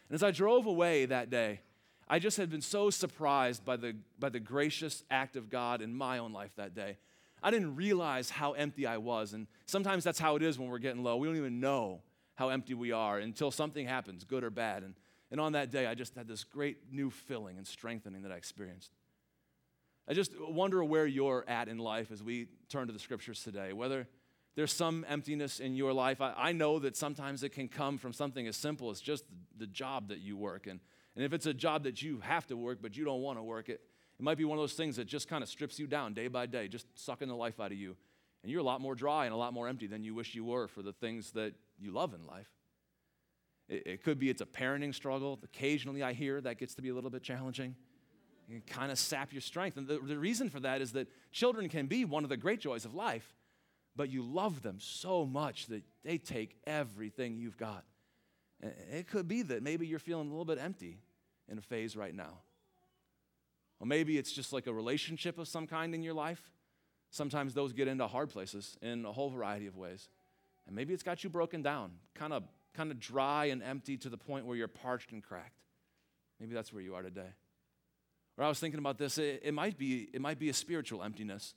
And 0.09 0.15
as 0.15 0.23
I 0.23 0.31
drove 0.31 0.65
away 0.65 1.05
that 1.05 1.29
day, 1.29 1.61
I 2.07 2.19
just 2.19 2.37
had 2.37 2.49
been 2.49 2.61
so 2.61 2.89
surprised 2.89 3.65
by 3.65 3.77
the, 3.77 3.95
by 4.19 4.29
the 4.29 4.39
gracious 4.39 5.03
act 5.09 5.35
of 5.35 5.49
God 5.49 5.81
in 5.81 5.93
my 5.93 6.19
own 6.19 6.33
life 6.33 6.51
that 6.55 6.75
day. 6.75 6.97
I 7.41 7.51
didn't 7.51 7.75
realize 7.75 8.29
how 8.29 8.53
empty 8.53 8.85
I 8.85 8.97
was. 8.97 9.33
And 9.33 9.47
sometimes 9.65 10.03
that's 10.03 10.19
how 10.19 10.35
it 10.35 10.43
is 10.43 10.57
when 10.59 10.69
we're 10.69 10.79
getting 10.79 11.03
low. 11.03 11.17
We 11.17 11.27
don't 11.27 11.37
even 11.37 11.59
know 11.59 12.01
how 12.35 12.49
empty 12.49 12.73
we 12.73 12.91
are 12.91 13.19
until 13.19 13.49
something 13.51 13.87
happens, 13.87 14.23
good 14.23 14.43
or 14.43 14.49
bad. 14.49 14.83
And 14.83 14.95
and 15.31 15.41
on 15.41 15.53
that 15.53 15.71
day, 15.71 15.87
I 15.87 15.95
just 15.95 16.15
had 16.15 16.27
this 16.27 16.43
great 16.43 16.77
new 16.91 17.09
filling 17.09 17.57
and 17.57 17.65
strengthening 17.65 18.21
that 18.23 18.31
I 18.31 18.35
experienced. 18.35 18.91
I 20.07 20.13
just 20.13 20.31
wonder 20.39 20.83
where 20.83 21.07
you're 21.07 21.43
at 21.47 21.67
in 21.67 21.79
life 21.79 22.11
as 22.11 22.21
we 22.21 22.47
turn 22.69 22.87
to 22.87 22.93
the 22.93 22.99
scriptures 22.99 23.43
today, 23.43 23.73
whether 23.73 24.07
there's 24.55 24.71
some 24.71 25.03
emptiness 25.09 25.59
in 25.59 25.75
your 25.75 25.93
life. 25.93 26.21
I, 26.21 26.33
I 26.37 26.51
know 26.51 26.77
that 26.79 26.95
sometimes 26.95 27.41
it 27.41 27.49
can 27.49 27.67
come 27.67 27.97
from 27.97 28.13
something 28.13 28.47
as 28.47 28.55
simple 28.55 28.91
as 28.91 29.01
just 29.01 29.25
the, 29.57 29.65
job 29.65 30.09
that 30.09 30.19
you 30.19 30.37
work. 30.37 30.67
And, 30.67 30.79
and 31.15 31.23
if 31.23 31.33
it's 31.33 31.45
a 31.45 31.53
job 31.53 31.83
that 31.83 32.01
you 32.01 32.19
have 32.19 32.45
to 32.47 32.57
work, 32.57 32.79
but 32.81 32.97
you 32.97 33.05
don't 33.05 33.21
want 33.21 33.37
to 33.37 33.43
work 33.43 33.69
it, 33.69 33.81
it 34.19 34.23
might 34.23 34.37
be 34.37 34.45
one 34.45 34.57
of 34.57 34.61
those 34.61 34.73
things 34.73 34.95
that 34.95 35.05
just 35.05 35.27
kind 35.27 35.43
of 35.43 35.49
strips 35.49 35.77
you 35.79 35.87
down 35.87 36.13
day 36.13 36.27
by 36.27 36.45
day, 36.45 36.67
just 36.67 36.87
sucking 36.95 37.27
the 37.27 37.35
life 37.35 37.59
out 37.59 37.71
of 37.71 37.77
you. 37.77 37.95
And 38.43 38.51
you're 38.51 38.61
a 38.61 38.65
lot 38.65 38.79
more 38.79 38.95
dry 38.95 39.25
and 39.25 39.33
a 39.33 39.37
lot 39.37 39.53
more 39.53 39.67
empty 39.67 39.87
than 39.87 40.03
you 40.03 40.13
wish 40.13 40.35
you 40.35 40.45
were 40.45 40.67
for 40.67 40.81
the 40.81 40.93
things 40.93 41.31
that 41.31 41.53
you 41.79 41.91
love 41.91 42.13
in 42.13 42.25
life. 42.25 42.49
It, 43.67 43.83
it 43.85 44.03
could 44.03 44.19
be 44.19 44.29
it's 44.29 44.41
a 44.41 44.45
parenting 44.45 44.93
struggle. 44.93 45.39
Occasionally, 45.43 46.03
I 46.03 46.13
hear 46.13 46.39
that 46.41 46.57
gets 46.57 46.75
to 46.75 46.81
be 46.81 46.89
a 46.89 46.95
little 46.95 47.09
bit 47.09 47.23
challenging. 47.23 47.75
You 48.47 48.61
kind 48.67 48.91
of 48.91 48.99
sap 48.99 49.33
your 49.33 49.41
strength. 49.41 49.77
And 49.77 49.87
the, 49.87 49.99
the 49.99 50.17
reason 50.17 50.49
for 50.49 50.59
that 50.61 50.81
is 50.81 50.91
that 50.91 51.07
children 51.31 51.67
can 51.67 51.87
be 51.87 52.05
one 52.05 52.23
of 52.23 52.29
the 52.29 52.37
great 52.37 52.59
joys 52.59 52.85
of 52.85 52.93
life, 52.93 53.33
but 53.95 54.09
you 54.09 54.21
love 54.21 54.61
them 54.61 54.77
so 54.79 55.25
much 55.25 55.65
that 55.67 55.83
they 56.03 56.19
take 56.19 56.55
everything 56.67 57.37
you've 57.37 57.57
got. 57.57 57.83
It 58.61 59.07
could 59.07 59.27
be 59.27 59.41
that 59.41 59.63
maybe 59.63 59.87
you're 59.87 59.99
feeling 59.99 60.27
a 60.27 60.29
little 60.29 60.45
bit 60.45 60.59
empty 60.61 60.99
in 61.49 61.57
a 61.57 61.61
phase 61.61 61.95
right 61.95 62.13
now. 62.13 62.39
Or 63.79 63.87
maybe 63.87 64.17
it's 64.17 64.31
just 64.31 64.53
like 64.53 64.67
a 64.67 64.73
relationship 64.73 65.37
of 65.37 65.47
some 65.47 65.67
kind 65.67 65.93
in 65.93 66.01
your 66.01 66.13
life. 66.13 66.51
Sometimes 67.11 67.53
those 67.53 67.73
get 67.73 67.87
into 67.87 68.07
hard 68.07 68.29
places 68.29 68.77
in 68.81 69.05
a 69.05 69.11
whole 69.11 69.29
variety 69.29 69.67
of 69.67 69.75
ways. 69.75 70.09
And 70.67 70.75
maybe 70.75 70.93
it's 70.93 71.03
got 71.03 71.23
you 71.23 71.29
broken 71.29 71.61
down, 71.61 71.91
kind 72.15 72.33
of 72.33 72.43
kind 72.75 72.91
of 72.91 72.99
dry 72.99 73.45
and 73.45 73.63
empty 73.63 73.97
to 73.97 74.09
the 74.09 74.17
point 74.17 74.45
where 74.45 74.57
you're 74.57 74.67
parched 74.67 75.11
and 75.11 75.23
cracked. 75.23 75.61
Maybe 76.39 76.53
that's 76.53 76.73
where 76.73 76.83
you 76.83 76.95
are 76.95 77.01
today. 77.01 77.29
Or 78.37 78.43
I 78.43 78.49
was 78.49 78.59
thinking 78.59 78.79
about 78.79 78.97
this, 78.97 79.17
it, 79.17 79.41
it, 79.45 79.53
might 79.53 79.77
be, 79.77 80.09
it 80.13 80.19
might 80.19 80.39
be 80.39 80.49
a 80.49 80.53
spiritual 80.53 81.01
emptiness 81.01 81.55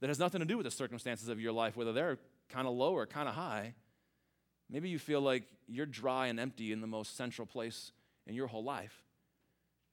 that 0.00 0.08
has 0.08 0.18
nothing 0.18 0.40
to 0.40 0.46
do 0.46 0.56
with 0.56 0.64
the 0.64 0.70
circumstances 0.70 1.28
of 1.28 1.40
your 1.40 1.52
life, 1.52 1.76
whether 1.76 1.92
they're 1.92 2.18
kind 2.48 2.68
of 2.68 2.74
low 2.74 2.92
or 2.92 3.06
kind 3.06 3.28
of 3.28 3.34
high. 3.34 3.74
Maybe 4.70 4.88
you 4.88 4.98
feel 4.98 5.20
like 5.20 5.42
you're 5.66 5.86
dry 5.86 6.28
and 6.28 6.38
empty 6.38 6.72
in 6.72 6.80
the 6.80 6.86
most 6.86 7.16
central 7.16 7.46
place 7.46 7.90
in 8.26 8.34
your 8.34 8.46
whole 8.46 8.62
life. 8.62 9.04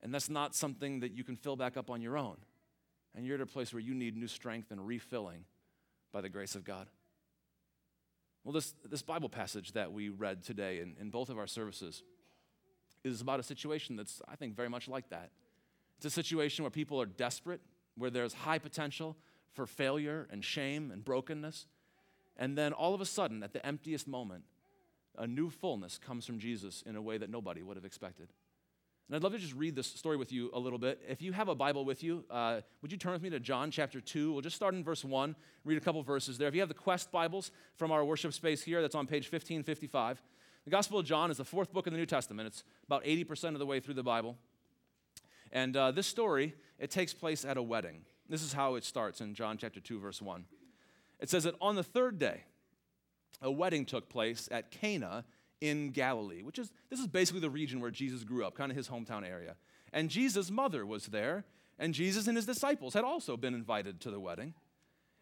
And 0.02 0.14
that's 0.14 0.30
not 0.30 0.56
something 0.56 1.00
that 1.00 1.12
you 1.12 1.24
can 1.24 1.36
fill 1.36 1.56
back 1.56 1.78
up 1.78 1.90
on 1.90 2.02
your 2.02 2.18
own. 2.18 2.38
And 3.16 3.26
you're 3.26 3.36
at 3.36 3.42
a 3.42 3.48
place 3.48 3.74
where 3.74 3.82
you 3.82 3.94
need 3.94 4.16
new 4.16 4.28
strength 4.28 4.72
and 4.72 4.86
refilling 4.86 5.46
by 6.12 6.22
the 6.22 6.30
grace 6.30 6.56
of 6.56 6.64
God. 6.64 6.88
Well, 8.44 8.54
this, 8.54 8.74
this 8.90 9.02
Bible 9.02 9.28
passage 9.28 9.74
that 9.74 9.92
we 9.92 10.10
read 10.10 10.44
today 10.44 10.80
in, 10.80 10.96
in 11.02 11.10
both 11.10 11.30
of 11.30 11.38
our 11.38 11.48
services 11.48 12.04
is 13.04 13.22
about 13.22 13.40
a 13.40 13.44
situation 13.44 13.96
that's, 13.96 14.22
I 14.28 14.36
think, 14.36 14.56
very 14.56 14.70
much 14.70 14.88
like 14.88 15.10
that. 15.10 15.32
It's 15.98 16.06
a 16.06 16.10
situation 16.10 16.64
where 16.64 16.72
people 16.72 17.02
are 17.02 17.06
desperate, 17.06 17.62
where 17.98 18.10
there's 18.10 18.34
high 18.34 18.60
potential 18.60 19.18
for 19.54 19.66
failure 19.66 20.28
and 20.32 20.46
shame 20.46 20.92
and 20.92 21.04
brokenness. 21.04 21.66
And 22.38 22.58
then 22.58 22.72
all 22.72 22.94
of 22.94 23.02
a 23.02 23.06
sudden, 23.06 23.42
at 23.44 23.54
the 23.54 23.66
emptiest 23.66 24.08
moment, 24.08 24.44
a 25.18 25.26
new 25.26 25.50
fullness 25.50 25.98
comes 25.98 26.26
from 26.26 26.38
Jesus 26.38 26.84
in 26.86 26.96
a 26.96 27.02
way 27.02 27.18
that 27.18 27.30
nobody 27.30 27.64
would 27.64 27.76
have 27.76 27.86
expected. 27.86 28.30
And 29.08 29.16
I'd 29.16 29.24
love 29.24 29.32
to 29.32 29.40
just 29.40 29.54
read 29.54 29.74
this 29.74 29.88
story 29.88 30.18
with 30.18 30.34
you 30.34 30.50
a 30.54 30.60
little 30.60 30.78
bit. 30.78 31.02
If 31.08 31.22
you 31.22 31.32
have 31.32 31.48
a 31.48 31.56
Bible 31.56 31.86
with 31.86 32.04
you, 32.04 32.26
uh, 32.30 32.60
would 32.82 32.92
you 32.92 32.98
turn 32.98 33.14
with 33.14 33.22
me 33.22 33.30
to 33.30 33.40
John 33.40 33.72
chapter 33.72 34.02
2? 34.02 34.34
We'll 34.34 34.42
just 34.42 34.58
start 34.58 34.74
in 34.74 34.84
verse 34.84 35.06
1, 35.06 35.34
read 35.64 35.78
a 35.78 35.82
couple 35.82 36.04
verses 36.04 36.38
there. 36.38 36.50
If 36.50 36.56
you 36.56 36.60
have 36.60 36.68
the 36.68 36.76
Quest 36.76 37.10
Bibles 37.10 37.52
from 37.78 37.90
our 37.90 38.04
worship 38.04 38.34
space 38.34 38.64
here, 38.64 38.82
that's 38.82 38.96
on 38.96 39.08
page 39.08 39.32
1555. 39.32 40.22
The 40.66 40.72
Gospel 40.72 41.00
of 41.00 41.06
John 41.06 41.32
is 41.32 41.38
the 41.38 41.46
fourth 41.46 41.72
book 41.72 41.88
in 41.88 41.94
the 41.94 42.00
New 42.00 42.06
Testament. 42.06 42.48
It's 42.48 42.66
about 42.86 43.06
80% 43.06 43.54
of 43.54 43.60
the 43.60 43.66
way 43.66 43.80
through 43.80 43.94
the 43.94 44.04
Bible. 44.04 44.36
And 45.54 45.78
uh, 45.78 45.92
this 45.92 46.08
story, 46.08 46.54
it 46.78 46.92
takes 46.92 47.14
place 47.14 47.46
at 47.46 47.56
a 47.56 47.64
wedding. 47.64 48.02
This 48.28 48.44
is 48.44 48.52
how 48.52 48.76
it 48.76 48.84
starts 48.84 49.22
in 49.22 49.34
John 49.36 49.58
chapter 49.58 49.80
2, 49.80 50.00
verse 50.00 50.22
1. 50.22 50.44
It 51.22 51.30
says 51.30 51.46
that 51.46 51.56
on 51.62 51.76
the 51.76 51.84
third 51.84 52.20
day, 52.20 52.44
a 53.42 53.50
wedding 53.50 53.86
took 53.86 54.10
place 54.10 54.50
at 54.52 54.70
Cana 54.70 55.24
in 55.62 55.92
Galilee, 55.92 56.44
which 56.44 56.60
is 56.60 56.72
this 56.90 57.00
is 57.00 57.08
basically 57.08 57.42
the 57.42 57.50
region 57.50 57.80
where 57.80 57.92
Jesus 57.92 58.24
grew 58.24 58.46
up, 58.46 58.56
kind 58.56 58.72
of 58.72 58.78
his 58.78 58.90
hometown 58.90 59.28
area. 59.28 59.56
And 59.94 60.10
Jesus' 60.10 60.52
mother 60.52 60.86
was 60.86 61.08
there, 61.08 61.46
and 61.80 61.94
Jesus 61.94 62.28
and 62.28 62.36
his 62.36 62.46
disciples 62.46 62.94
had 62.94 63.04
also 63.04 63.38
been 63.38 63.54
invited 63.54 64.00
to 64.02 64.12
the 64.12 64.20
wedding. 64.20 64.54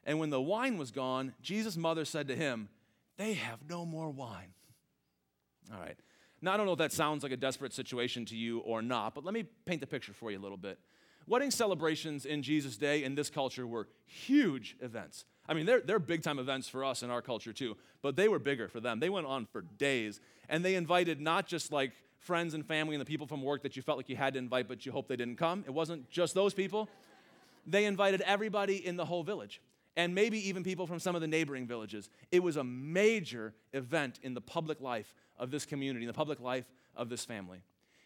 And 0.04 0.20
when 0.20 0.30
the 0.30 0.42
wine 0.42 0.78
was 0.78 0.92
gone, 0.92 1.34
Jesus' 1.42 1.78
mother 1.78 2.06
said 2.06 2.28
to 2.28 2.36
him, 2.36 2.70
They 3.18 3.34
have 3.34 3.60
no 3.68 3.86
more 3.86 4.10
wine. 4.10 4.54
All 5.74 5.80
right. 5.80 5.98
Now, 6.42 6.54
I 6.54 6.58
don't 6.58 6.66
know 6.66 6.74
if 6.74 6.78
that 6.80 6.92
sounds 6.92 7.24
like 7.24 7.32
a 7.32 7.38
desperate 7.38 7.74
situation 7.74 8.26
to 8.26 8.36
you 8.36 8.60
or 8.60 8.82
not, 8.82 9.16
but 9.16 9.24
let 9.24 9.34
me 9.34 9.46
paint 9.66 9.82
the 9.82 9.88
picture 9.88 10.14
for 10.14 10.32
you 10.32 10.38
a 10.38 10.42
little 10.42 10.58
bit. 10.58 10.78
Wedding 11.28 11.50
celebrations 11.50 12.26
in 12.26 12.44
Jesus' 12.44 12.78
day 12.78 13.04
in 13.04 13.16
this 13.16 13.32
culture 13.32 13.66
were 13.66 13.88
huge 14.06 14.76
events. 14.80 15.26
I 15.48 15.54
mean, 15.54 15.66
they're, 15.66 15.82
they're 15.82 16.00
big 16.00 16.24
time 16.24 16.40
events 16.40 16.68
for 16.68 16.84
us 16.84 17.04
in 17.04 17.10
our 17.10 17.22
culture 17.22 17.54
too, 17.54 17.78
but 18.02 18.16
they 18.16 18.28
were 18.28 18.40
bigger 18.40 18.68
for 18.68 18.80
them. 18.80 19.00
They 19.00 19.10
went 19.10 19.28
on 19.28 19.46
for 19.46 19.62
days, 19.62 20.20
and 20.50 20.66
they 20.66 20.76
invited 20.76 21.22
not 21.22 21.48
just 21.48 21.72
like 21.72 21.92
friends 22.20 22.54
and 22.54 22.66
family 22.66 22.96
and 22.96 23.02
the 23.02 23.06
people 23.06 23.28
from 23.28 23.44
work 23.44 23.62
that 23.64 23.76
you 23.76 23.82
felt 23.82 23.98
like 23.98 24.10
you 24.10 24.16
had 24.16 24.34
to 24.34 24.40
invite, 24.40 24.68
but 24.68 24.86
you 24.86 24.92
hoped 24.92 25.10
they 25.10 25.16
didn't 25.16 25.38
come. 25.38 25.64
It 25.68 25.74
wasn't 25.74 26.10
just 26.10 26.34
those 26.34 26.54
people. 26.54 26.90
They 27.68 27.86
invited 27.86 28.22
everybody 28.22 28.86
in 28.86 28.96
the 28.96 29.06
whole 29.06 29.24
village, 29.24 29.62
and 29.96 30.16
maybe 30.16 30.48
even 30.50 30.64
people 30.64 30.88
from 30.88 31.00
some 31.00 31.16
of 31.16 31.22
the 31.22 31.28
neighboring 31.28 31.68
villages. 31.68 32.10
It 32.32 32.42
was 32.42 32.58
a 32.58 32.64
major 32.64 33.54
event 33.74 34.20
in 34.24 34.34
the 34.34 34.42
public 34.42 34.82
life 34.82 35.14
of 35.38 35.52
this 35.52 35.66
community, 35.66 36.06
in 36.06 36.08
the 36.08 36.14
public 36.14 36.40
life 36.40 36.66
of 36.96 37.10
this 37.10 37.26
family. 37.26 37.62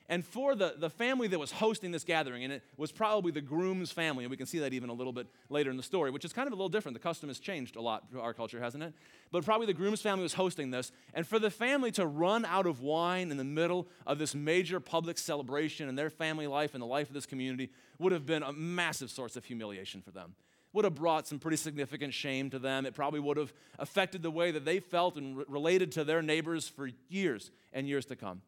And 0.10 0.26
for 0.26 0.56
the, 0.56 0.74
the 0.76 0.90
family 0.90 1.28
that 1.28 1.38
was 1.38 1.52
hosting 1.52 1.92
this 1.92 2.04
gathering, 2.04 2.44
and 2.44 2.52
it 2.52 2.64
was 2.78 2.92
probably 2.92 3.32
the 3.32 3.42
groom's 3.42 3.92
family, 3.92 4.24
and 4.24 4.32
we 4.32 4.38
can 4.38 4.48
see 4.48 4.58
that 4.58 4.74
even 4.74 4.90
a 4.90 4.94
little 4.94 5.14
bit 5.14 5.28
later 5.50 5.70
in 5.70 5.78
the 5.78 5.84
story, 5.84 6.10
which 6.10 6.26
is 6.26 6.34
kind 6.34 6.48
of 6.48 6.54
a 6.54 6.56
little 6.56 6.68
different. 6.68 6.96
The 6.96 7.00
custom 7.00 7.30
has 7.30 7.40
changed 7.40 7.76
a 7.76 7.82
lot 7.82 8.06
our 8.20 8.34
culture, 8.34 8.60
hasn't 8.60 8.84
it? 8.84 8.96
But 9.32 9.46
probably 9.46 9.68
the 9.68 9.74
groom's 9.74 10.02
family 10.02 10.24
was 10.24 10.34
hosting 10.34 10.72
this. 10.72 10.92
And 11.14 11.28
for 11.28 11.38
the 11.38 11.52
family 11.52 11.92
to 11.92 12.08
run 12.08 12.44
out 12.44 12.66
of 12.66 12.82
wine 12.82 13.30
in 13.30 13.38
the 13.38 13.44
middle 13.44 13.88
of 14.08 14.18
this 14.18 14.34
major 14.34 14.80
public 14.80 15.20
celebration 15.20 15.88
in 15.88 15.94
their 15.94 16.10
family 16.10 16.48
life 16.48 16.74
and 16.74 16.82
the 16.82 16.88
life 16.88 17.08
of 17.08 17.14
this 17.14 17.28
community 17.28 17.70
would 18.00 18.12
have 18.12 18.26
been 18.26 18.42
a 18.42 18.52
massive 18.52 19.12
source 19.12 19.36
of 19.36 19.46
humiliation 19.46 20.02
for 20.02 20.12
them 20.12 20.34
would 20.72 20.86
have 20.86 20.94
brought 20.94 21.28
some 21.28 21.40
pretty 21.40 21.58
significant 21.58 22.14
shame 22.14 22.48
to 22.52 22.60
them. 22.60 22.86
It 22.86 22.94
probably 22.94 23.20
would 23.20 23.38
have 23.38 23.52
affected 23.80 24.22
the 24.22 24.30
way 24.30 24.52
that 24.52 24.66
they 24.66 24.80
felt 24.80 25.18
and 25.18 25.38
re- 25.38 25.46
related 25.48 25.92
to 25.94 26.04
their 26.04 26.22
neighbors 26.22 26.68
for 26.68 26.92
years 27.08 27.50
and 27.74 27.88
years 27.88 28.06
to 28.06 28.16
come. 28.16 28.44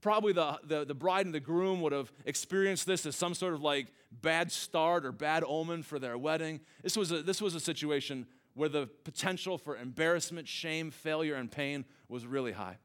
Probably 0.00 0.32
the, 0.32 0.58
the, 0.64 0.84
the 0.84 0.94
bride 0.94 1.26
and 1.26 1.34
the 1.34 1.40
groom 1.40 1.82
would 1.82 1.92
have 1.92 2.10
experienced 2.24 2.86
this 2.86 3.04
as 3.04 3.14
some 3.16 3.34
sort 3.34 3.54
of 3.54 3.62
like 3.62 3.88
bad 4.10 4.50
start 4.50 5.04
or 5.04 5.12
bad 5.12 5.44
omen 5.46 5.82
for 5.82 5.98
their 5.98 6.16
wedding. 6.16 6.60
This 6.82 6.96
was 6.96 7.12
a, 7.12 7.22
this 7.22 7.42
was 7.42 7.54
a 7.54 7.60
situation 7.60 8.26
where 8.54 8.68
the 8.68 8.88
potential 9.04 9.58
for 9.58 9.76
embarrassment, 9.76 10.48
shame, 10.48 10.90
failure, 10.90 11.34
and 11.34 11.50
pain 11.50 11.84
was 12.08 12.26
really 12.26 12.52
high. 12.52 12.78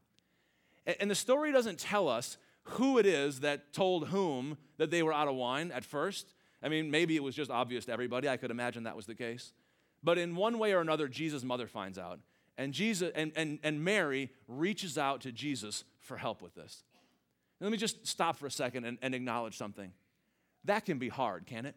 And, 0.85 0.95
and 1.01 1.11
the 1.11 1.15
story 1.15 1.51
doesn't 1.51 1.79
tell 1.79 2.07
us 2.07 2.37
who 2.63 2.97
it 2.97 3.05
is 3.05 3.41
that 3.41 3.73
told 3.73 4.09
whom 4.09 4.57
that 4.77 4.91
they 4.91 5.03
were 5.03 5.13
out 5.13 5.27
of 5.27 5.35
wine 5.35 5.71
at 5.71 5.85
first. 5.85 6.33
I 6.61 6.69
mean, 6.69 6.89
maybe 6.91 7.15
it 7.15 7.23
was 7.23 7.35
just 7.35 7.51
obvious 7.51 7.85
to 7.85 7.91
everybody. 7.91 8.27
I 8.27 8.37
could 8.37 8.51
imagine 8.51 8.83
that 8.83 8.95
was 8.95 9.05
the 9.05 9.15
case. 9.15 9.53
But 10.03 10.17
in 10.17 10.35
one 10.35 10.59
way 10.59 10.73
or 10.73 10.81
another, 10.81 11.07
Jesus' 11.07 11.43
mother 11.43 11.67
finds 11.67 11.97
out. 11.97 12.19
And, 12.57 12.73
Jesus, 12.73 13.11
and, 13.15 13.31
and, 13.35 13.59
and 13.63 13.83
Mary 13.83 14.31
reaches 14.47 14.97
out 14.97 15.21
to 15.21 15.31
Jesus 15.31 15.83
for 15.99 16.17
help 16.17 16.41
with 16.41 16.55
this. 16.55 16.83
Let 17.61 17.71
me 17.71 17.77
just 17.77 18.05
stop 18.05 18.37
for 18.37 18.45
a 18.47 18.51
second 18.51 18.85
and, 18.85 18.97
and 19.01 19.15
acknowledge 19.15 19.57
something. 19.57 19.91
That 20.65 20.85
can 20.85 20.97
be 20.97 21.09
hard, 21.09 21.45
can 21.45 21.65
it? 21.65 21.75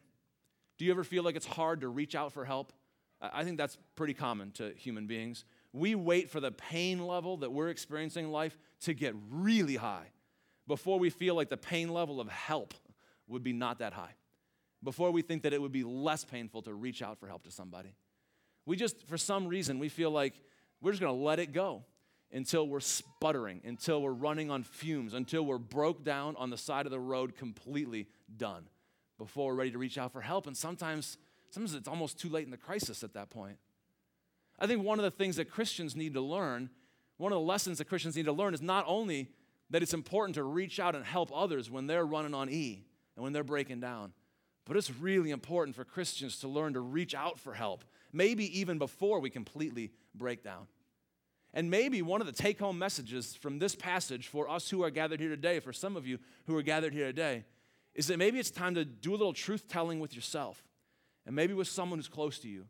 Do 0.79 0.85
you 0.85 0.91
ever 0.91 1.05
feel 1.05 1.23
like 1.23 1.37
it's 1.37 1.47
hard 1.47 1.81
to 1.83 1.89
reach 1.89 2.15
out 2.15 2.33
for 2.33 2.45
help? 2.45 2.73
I 3.21 3.45
think 3.45 3.59
that's 3.59 3.77
pretty 3.97 4.15
common 4.15 4.53
to 4.53 4.73
human 4.77 5.07
beings. 5.07 5.45
We 5.73 5.95
wait 5.95 6.31
for 6.31 6.41
the 6.41 6.53
pain 6.53 7.05
level 7.07 7.39
that 7.39 7.53
we're 7.53 7.69
experiencing 7.69 8.27
in 8.27 8.33
life 8.33 8.57
to 8.83 8.95
get 8.95 9.15
really 9.31 9.77
high 9.77 10.07
before 10.67 10.99
we 10.99 11.11
feel 11.11 11.35
like 11.35 11.49
the 11.49 11.57
pain 11.57 11.89
level 11.89 12.21
of 12.21 12.29
help 12.29 12.75
would 13.27 13.43
be 13.43 13.53
not 13.53 13.81
that 13.81 13.93
high, 13.93 14.15
before 14.83 15.11
we 15.11 15.23
think 15.23 15.43
that 15.43 15.53
it 15.53 15.61
would 15.61 15.73
be 15.73 15.83
less 15.83 16.25
painful 16.25 16.63
to 16.63 16.75
reach 16.75 17.03
out 17.03 17.19
for 17.19 17.27
help 17.27 17.43
to 17.45 17.51
somebody. 17.51 17.95
We 18.67 18.77
just, 18.77 19.07
for 19.09 19.19
some 19.19 19.49
reason, 19.49 19.79
we 19.79 19.89
feel 19.89 20.11
like 20.11 20.35
we're 20.81 20.93
just 20.93 21.01
gonna 21.01 21.13
let 21.13 21.39
it 21.39 21.53
go 21.53 21.85
until 22.33 22.69
we're 22.69 22.81
sputtering, 22.81 23.61
until 23.65 24.03
we're 24.03 24.13
running 24.13 24.51
on 24.51 24.63
fumes, 24.63 25.15
until 25.15 25.45
we're 25.45 25.59
broke 25.59 26.05
down 26.05 26.37
on 26.37 26.51
the 26.51 26.59
side 26.59 26.87
of 26.87 26.93
the 26.93 27.01
road, 27.01 27.37
completely 27.37 28.07
done, 28.37 28.65
before 29.17 29.49
we're 29.49 29.59
ready 29.59 29.71
to 29.71 29.79
reach 29.79 29.99
out 29.99 30.13
for 30.13 30.21
help. 30.21 30.47
And 30.47 30.57
sometimes, 30.57 31.17
sometimes 31.51 31.75
it's 31.75 31.89
almost 31.89 32.19
too 32.19 32.29
late 32.29 32.45
in 32.45 32.51
the 32.51 32.57
crisis 32.57 33.03
at 33.03 33.15
that 33.15 33.31
point. 33.31 33.57
I 34.59 34.67
think 34.67 34.83
one 34.83 34.99
of 34.99 35.05
the 35.05 35.11
things 35.11 35.37
that 35.37 35.51
Christians 35.51 35.97
need 35.97 36.15
to 36.15 36.21
learn, 36.21 36.71
one 37.17 37.33
of 37.33 37.37
the 37.37 37.45
lessons 37.45 37.79
that 37.79 37.87
Christians 37.87 38.17
need 38.17 38.27
to 38.27 38.33
learn 38.33 38.55
is 38.55 38.63
not 38.63 38.85
only 38.87 39.29
that 39.71 39.83
it's 39.83 39.95
important 39.95 40.35
to 40.35 40.43
reach 40.43 40.81
out 40.81 40.95
and 40.95 41.05
help 41.05 41.31
others 41.35 41.71
when 41.71 41.87
they're 41.87 42.07
running 42.07 42.35
on 42.35 42.49
E 42.51 42.85
and 43.17 43.23
when 43.23 43.33
they're 43.33 43.45
breaking 43.45 43.81
down. 43.81 44.13
But 44.65 44.77
it's 44.77 44.91
really 44.91 45.31
important 45.31 45.77
for 45.77 45.85
Christians 45.85 46.41
to 46.41 46.49
learn 46.49 46.75
to 46.75 46.81
reach 46.81 47.15
out 47.15 47.39
for 47.39 47.55
help, 47.55 47.85
maybe 48.13 48.61
even 48.61 48.79
before 48.79 49.21
we 49.21 49.31
completely 49.31 49.93
break 50.15 50.43
down. 50.43 50.67
And 51.59 51.73
maybe 51.73 52.03
one 52.03 52.21
of 52.21 52.29
the 52.29 52.33
take 52.33 52.61
home 52.61 52.79
messages 52.79 53.35
from 53.35 53.59
this 53.59 53.75
passage 53.75 54.29
for 54.29 54.49
us 54.49 54.71
who 54.71 54.85
are 54.85 54.91
gathered 54.91 55.19
here 55.19 55.29
today, 55.29 55.59
for 55.59 55.73
some 55.73 55.97
of 55.97 56.07
you 56.07 56.21
who 56.47 56.57
are 56.57 56.63
gathered 56.63 56.93
here 56.93 57.07
today, 57.07 57.47
is 57.97 58.07
that 58.07 58.17
maybe 58.17 58.39
it's 58.39 58.53
time 58.53 58.77
to 58.77 58.85
do 58.85 59.11
a 59.11 59.17
little 59.17 59.33
truth 59.33 59.67
telling 59.67 59.99
with 59.99 60.15
yourself 60.15 60.63
and 61.27 61.35
maybe 61.35 61.55
with 61.55 61.67
someone 61.67 61.99
who's 61.99 62.07
close 62.07 62.39
to 62.39 62.49
you. 62.49 62.67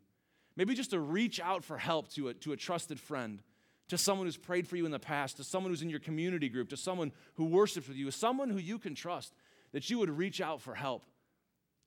Maybe 0.55 0.73
just 0.73 0.89
to 0.89 0.99
reach 0.99 1.39
out 1.39 1.63
for 1.63 1.77
help 1.77 2.11
to 2.13 2.29
a, 2.29 2.33
to 2.33 2.51
a 2.51 2.57
trusted 2.57 2.99
friend 2.99 3.43
to 3.89 3.97
someone 3.97 4.25
who's 4.25 4.37
prayed 4.37 4.67
for 4.67 4.75
you 4.75 4.87
in 4.87 4.91
the 4.91 4.97
past, 4.97 5.37
to 5.37 5.43
someone 5.43 5.71
who's 5.71 5.83
in 5.83 5.91
your 5.91 5.99
community 5.99 6.49
group, 6.49 6.69
to 6.69 6.77
someone 6.77 7.11
who 7.35 7.45
worships 7.45 7.87
with 7.87 7.95
you, 7.95 8.09
someone 8.09 8.49
who 8.49 8.57
you 8.57 8.79
can 8.79 8.95
trust, 8.95 9.35
that 9.71 9.87
you 9.91 9.99
would 9.99 10.09
reach 10.09 10.41
out 10.41 10.61
for 10.61 10.73
help 10.73 11.05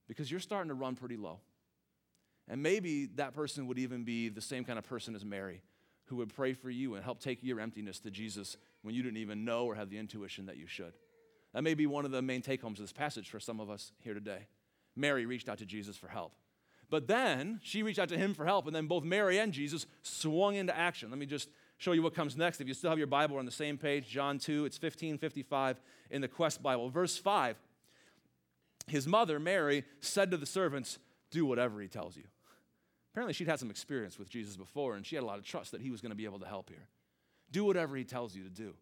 because 0.06 0.30
you're 0.30 0.38
starting 0.38 0.68
to 0.68 0.74
run 0.74 0.94
pretty 0.94 1.16
low. 1.16 1.40
And 2.46 2.62
maybe 2.62 3.06
that 3.16 3.34
person 3.34 3.66
would 3.66 3.78
even 3.80 4.04
be 4.04 4.28
the 4.28 4.40
same 4.40 4.62
kind 4.62 4.78
of 4.78 4.84
person 4.84 5.16
as 5.16 5.24
Mary, 5.24 5.62
who 6.06 6.16
would 6.16 6.34
pray 6.34 6.52
for 6.52 6.70
you 6.70 6.94
and 6.94 7.04
help 7.04 7.20
take 7.20 7.38
your 7.42 7.60
emptiness 7.60 7.98
to 8.00 8.10
Jesus 8.10 8.56
when 8.82 8.94
you 8.94 9.02
didn't 9.02 9.18
even 9.18 9.44
know 9.44 9.66
or 9.66 9.74
have 9.74 9.90
the 9.90 9.98
intuition 9.98 10.46
that 10.46 10.56
you 10.56 10.66
should. 10.66 10.92
That 11.54 11.62
may 11.62 11.74
be 11.74 11.86
one 11.86 12.04
of 12.04 12.10
the 12.10 12.22
main 12.22 12.42
take 12.42 12.62
homes 12.62 12.80
of 12.80 12.84
this 12.84 12.92
passage 12.92 13.28
for 13.28 13.40
some 13.40 13.60
of 13.60 13.70
us 13.70 13.92
here 14.00 14.14
today. 14.14 14.46
Mary 14.96 15.26
reached 15.26 15.48
out 15.48 15.58
to 15.58 15.66
Jesus 15.66 15.96
for 15.96 16.08
help. 16.08 16.32
But 16.90 17.06
then 17.06 17.60
she 17.62 17.82
reached 17.82 17.98
out 17.98 18.10
to 18.10 18.18
him 18.18 18.34
for 18.34 18.44
help, 18.44 18.66
and 18.66 18.76
then 18.76 18.86
both 18.86 19.02
Mary 19.02 19.38
and 19.38 19.52
Jesus 19.52 19.86
swung 20.02 20.56
into 20.56 20.76
action. 20.76 21.08
Let 21.08 21.18
me 21.18 21.24
just 21.24 21.48
show 21.78 21.92
you 21.92 22.02
what 22.02 22.14
comes 22.14 22.36
next. 22.36 22.60
If 22.60 22.68
you 22.68 22.74
still 22.74 22.90
have 22.90 22.98
your 22.98 23.06
Bible, 23.06 23.38
on 23.38 23.46
the 23.46 23.50
same 23.50 23.78
page, 23.78 24.08
John 24.08 24.38
2, 24.38 24.66
it's 24.66 24.76
1555 24.76 25.80
in 26.10 26.20
the 26.20 26.28
Quest 26.28 26.62
Bible. 26.62 26.90
Verse 26.90 27.16
5 27.16 27.56
His 28.86 29.06
mother, 29.06 29.40
Mary, 29.40 29.84
said 30.00 30.30
to 30.32 30.36
the 30.36 30.44
servants, 30.44 30.98
Do 31.30 31.46
whatever 31.46 31.80
he 31.80 31.88
tells 31.88 32.16
you. 32.16 32.24
Apparently, 33.12 33.34
she'd 33.34 33.48
had 33.48 33.60
some 33.60 33.70
experience 33.70 34.18
with 34.18 34.30
Jesus 34.30 34.56
before, 34.56 34.96
and 34.96 35.04
she 35.04 35.16
had 35.16 35.22
a 35.22 35.26
lot 35.26 35.38
of 35.38 35.44
trust 35.44 35.72
that 35.72 35.82
he 35.82 35.90
was 35.90 36.00
going 36.00 36.10
to 36.10 36.16
be 36.16 36.24
able 36.24 36.38
to 36.38 36.46
help 36.46 36.70
here. 36.70 36.88
Do 37.50 37.64
whatever 37.64 37.94
he 37.96 38.04
tells 38.04 38.34
you 38.34 38.42
to 38.42 38.48
do. 38.48 38.74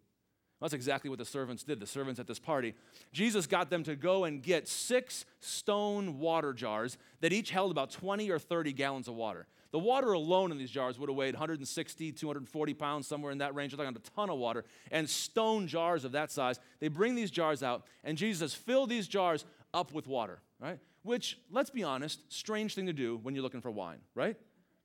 That's 0.60 0.74
exactly 0.74 1.08
what 1.08 1.18
the 1.18 1.24
servants 1.24 1.64
did, 1.64 1.80
the 1.80 1.86
servants 1.86 2.20
at 2.20 2.26
this 2.26 2.38
party. 2.38 2.74
Jesus 3.12 3.46
got 3.46 3.70
them 3.70 3.82
to 3.84 3.96
go 3.96 4.24
and 4.24 4.42
get 4.42 4.68
six 4.68 5.24
stone 5.40 6.18
water 6.18 6.52
jars 6.52 6.98
that 7.22 7.32
each 7.32 7.50
held 7.50 7.70
about 7.70 7.90
20 7.90 8.30
or 8.30 8.38
30 8.38 8.72
gallons 8.74 9.08
of 9.08 9.14
water. 9.14 9.46
The 9.72 9.78
water 9.78 10.12
alone 10.12 10.52
in 10.52 10.58
these 10.58 10.70
jars 10.70 10.98
would 10.98 11.08
have 11.08 11.16
weighed 11.16 11.34
160, 11.34 12.12
240 12.12 12.74
pounds, 12.74 13.06
somewhere 13.06 13.32
in 13.32 13.38
that 13.38 13.54
range. 13.54 13.74
They're 13.74 13.84
talking 13.84 13.96
a 13.96 14.10
ton 14.16 14.28
of 14.28 14.38
water. 14.38 14.64
And 14.90 15.08
stone 15.08 15.66
jars 15.66 16.04
of 16.04 16.12
that 16.12 16.30
size. 16.30 16.58
They 16.80 16.88
bring 16.88 17.14
these 17.14 17.30
jars 17.30 17.62
out, 17.62 17.86
and 18.04 18.18
Jesus 18.18 18.40
says, 18.40 18.54
fill 18.54 18.86
these 18.86 19.08
jars 19.08 19.44
up 19.72 19.92
with 19.92 20.06
water, 20.06 20.40
right? 20.60 20.78
Which, 21.02 21.38
let's 21.50 21.70
be 21.70 21.82
honest, 21.82 22.20
strange 22.32 22.74
thing 22.74 22.86
to 22.86 22.92
do 22.92 23.18
when 23.22 23.34
you're 23.34 23.42
looking 23.42 23.62
for 23.62 23.70
wine, 23.70 23.98
right? 24.14 24.36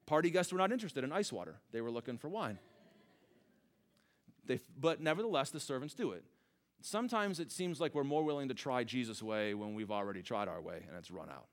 Party 0.06 0.30
guests 0.30 0.54
were 0.54 0.60
not 0.60 0.72
interested 0.72 1.04
in 1.04 1.12
ice 1.12 1.32
water, 1.32 1.56
they 1.72 1.82
were 1.82 1.92
looking 1.92 2.18
for 2.18 2.30
wine. 2.30 2.60
They, 4.46 4.60
but 4.80 5.02
nevertheless, 5.02 5.50
the 5.50 5.60
servants 5.60 5.96
do 5.96 6.12
it. 6.12 6.24
Sometimes 6.82 7.40
it 7.40 7.52
seems 7.52 7.82
like 7.82 7.96
we're 7.96 8.04
more 8.04 8.24
willing 8.24 8.48
to 8.50 8.54
try 8.54 8.84
Jesus' 8.84 9.24
way 9.24 9.56
when 9.56 9.74
we've 9.74 9.90
already 9.90 10.22
tried 10.22 10.48
our 10.48 10.62
way 10.62 10.84
and 10.88 10.96
it's 10.96 11.10
run 11.10 11.30
out. 11.30 11.48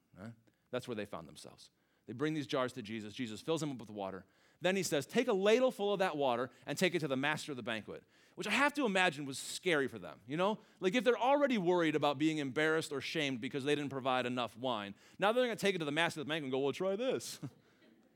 That's 0.70 0.86
where 0.86 0.94
they 0.94 1.06
found 1.06 1.26
themselves. 1.26 1.70
They 2.06 2.12
bring 2.12 2.34
these 2.34 2.46
jars 2.46 2.72
to 2.74 2.82
Jesus. 2.82 3.14
Jesus 3.14 3.40
fills 3.40 3.60
them 3.60 3.70
up 3.70 3.80
with 3.80 3.88
water. 3.88 4.24
Then 4.62 4.76
he 4.76 4.82
says, 4.82 5.04
Take 5.04 5.28
a 5.28 5.32
ladle 5.32 5.70
full 5.70 5.92
of 5.92 5.98
that 5.98 6.16
water 6.16 6.48
and 6.66 6.78
take 6.78 6.94
it 6.94 7.00
to 7.00 7.08
the 7.08 7.16
master 7.16 7.52
of 7.52 7.56
the 7.56 7.62
banquet, 7.62 8.02
which 8.36 8.46
I 8.46 8.52
have 8.52 8.72
to 8.74 8.86
imagine 8.86 9.26
was 9.26 9.38
scary 9.38 9.88
for 9.88 9.98
them. 9.98 10.16
You 10.26 10.36
know, 10.36 10.58
like 10.80 10.94
if 10.94 11.04
they're 11.04 11.18
already 11.18 11.58
worried 11.58 11.96
about 11.96 12.18
being 12.18 12.38
embarrassed 12.38 12.92
or 12.92 13.00
shamed 13.00 13.40
because 13.40 13.64
they 13.64 13.74
didn't 13.74 13.90
provide 13.90 14.24
enough 14.24 14.56
wine, 14.56 14.94
now 15.18 15.32
they're 15.32 15.44
going 15.44 15.56
to 15.56 15.60
take 15.60 15.74
it 15.74 15.78
to 15.78 15.84
the 15.84 15.90
master 15.90 16.20
of 16.20 16.26
the 16.26 16.30
banquet 16.30 16.44
and 16.44 16.52
go, 16.52 16.60
Well, 16.60 16.72
try 16.72 16.96
this. 16.96 17.40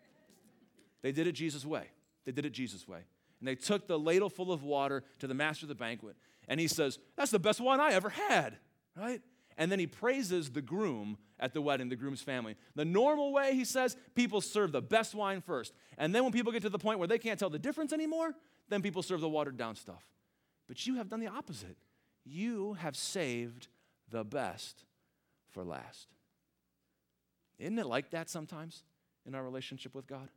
they 1.02 1.12
did 1.12 1.26
it 1.26 1.32
Jesus' 1.32 1.66
way. 1.66 1.88
They 2.24 2.32
did 2.32 2.46
it 2.46 2.50
Jesus' 2.50 2.86
way. 2.86 3.00
And 3.40 3.48
they 3.48 3.56
took 3.56 3.86
the 3.86 3.98
ladle 3.98 4.30
full 4.30 4.52
of 4.52 4.62
water 4.62 5.02
to 5.18 5.26
the 5.26 5.34
master 5.34 5.64
of 5.64 5.68
the 5.68 5.74
banquet. 5.74 6.16
And 6.48 6.60
he 6.60 6.68
says, 6.68 7.00
That's 7.16 7.32
the 7.32 7.40
best 7.40 7.60
wine 7.60 7.80
I 7.80 7.90
ever 7.90 8.10
had, 8.10 8.56
right? 8.96 9.20
And 9.58 9.72
then 9.72 9.78
he 9.78 9.86
praises 9.86 10.50
the 10.50 10.60
groom 10.60 11.16
at 11.40 11.54
the 11.54 11.62
wedding, 11.62 11.88
the 11.88 11.96
groom's 11.96 12.20
family. 12.20 12.56
The 12.74 12.84
normal 12.84 13.32
way, 13.32 13.54
he 13.54 13.64
says, 13.64 13.96
people 14.14 14.40
serve 14.40 14.72
the 14.72 14.82
best 14.82 15.14
wine 15.14 15.40
first. 15.40 15.72
And 15.96 16.14
then 16.14 16.24
when 16.24 16.32
people 16.32 16.52
get 16.52 16.62
to 16.62 16.68
the 16.68 16.78
point 16.78 16.98
where 16.98 17.08
they 17.08 17.18
can't 17.18 17.38
tell 17.38 17.50
the 17.50 17.58
difference 17.58 17.92
anymore, 17.92 18.34
then 18.68 18.82
people 18.82 19.02
serve 19.02 19.20
the 19.20 19.28
watered 19.28 19.56
down 19.56 19.76
stuff. 19.76 20.04
But 20.68 20.86
you 20.86 20.96
have 20.96 21.08
done 21.08 21.20
the 21.20 21.28
opposite. 21.28 21.76
You 22.24 22.74
have 22.74 22.96
saved 22.96 23.68
the 24.10 24.24
best 24.24 24.84
for 25.50 25.64
last. 25.64 26.08
Isn't 27.58 27.78
it 27.78 27.86
like 27.86 28.10
that 28.10 28.28
sometimes 28.28 28.82
in 29.24 29.34
our 29.34 29.42
relationship 29.42 29.94
with 29.94 30.06
God? 30.06 30.28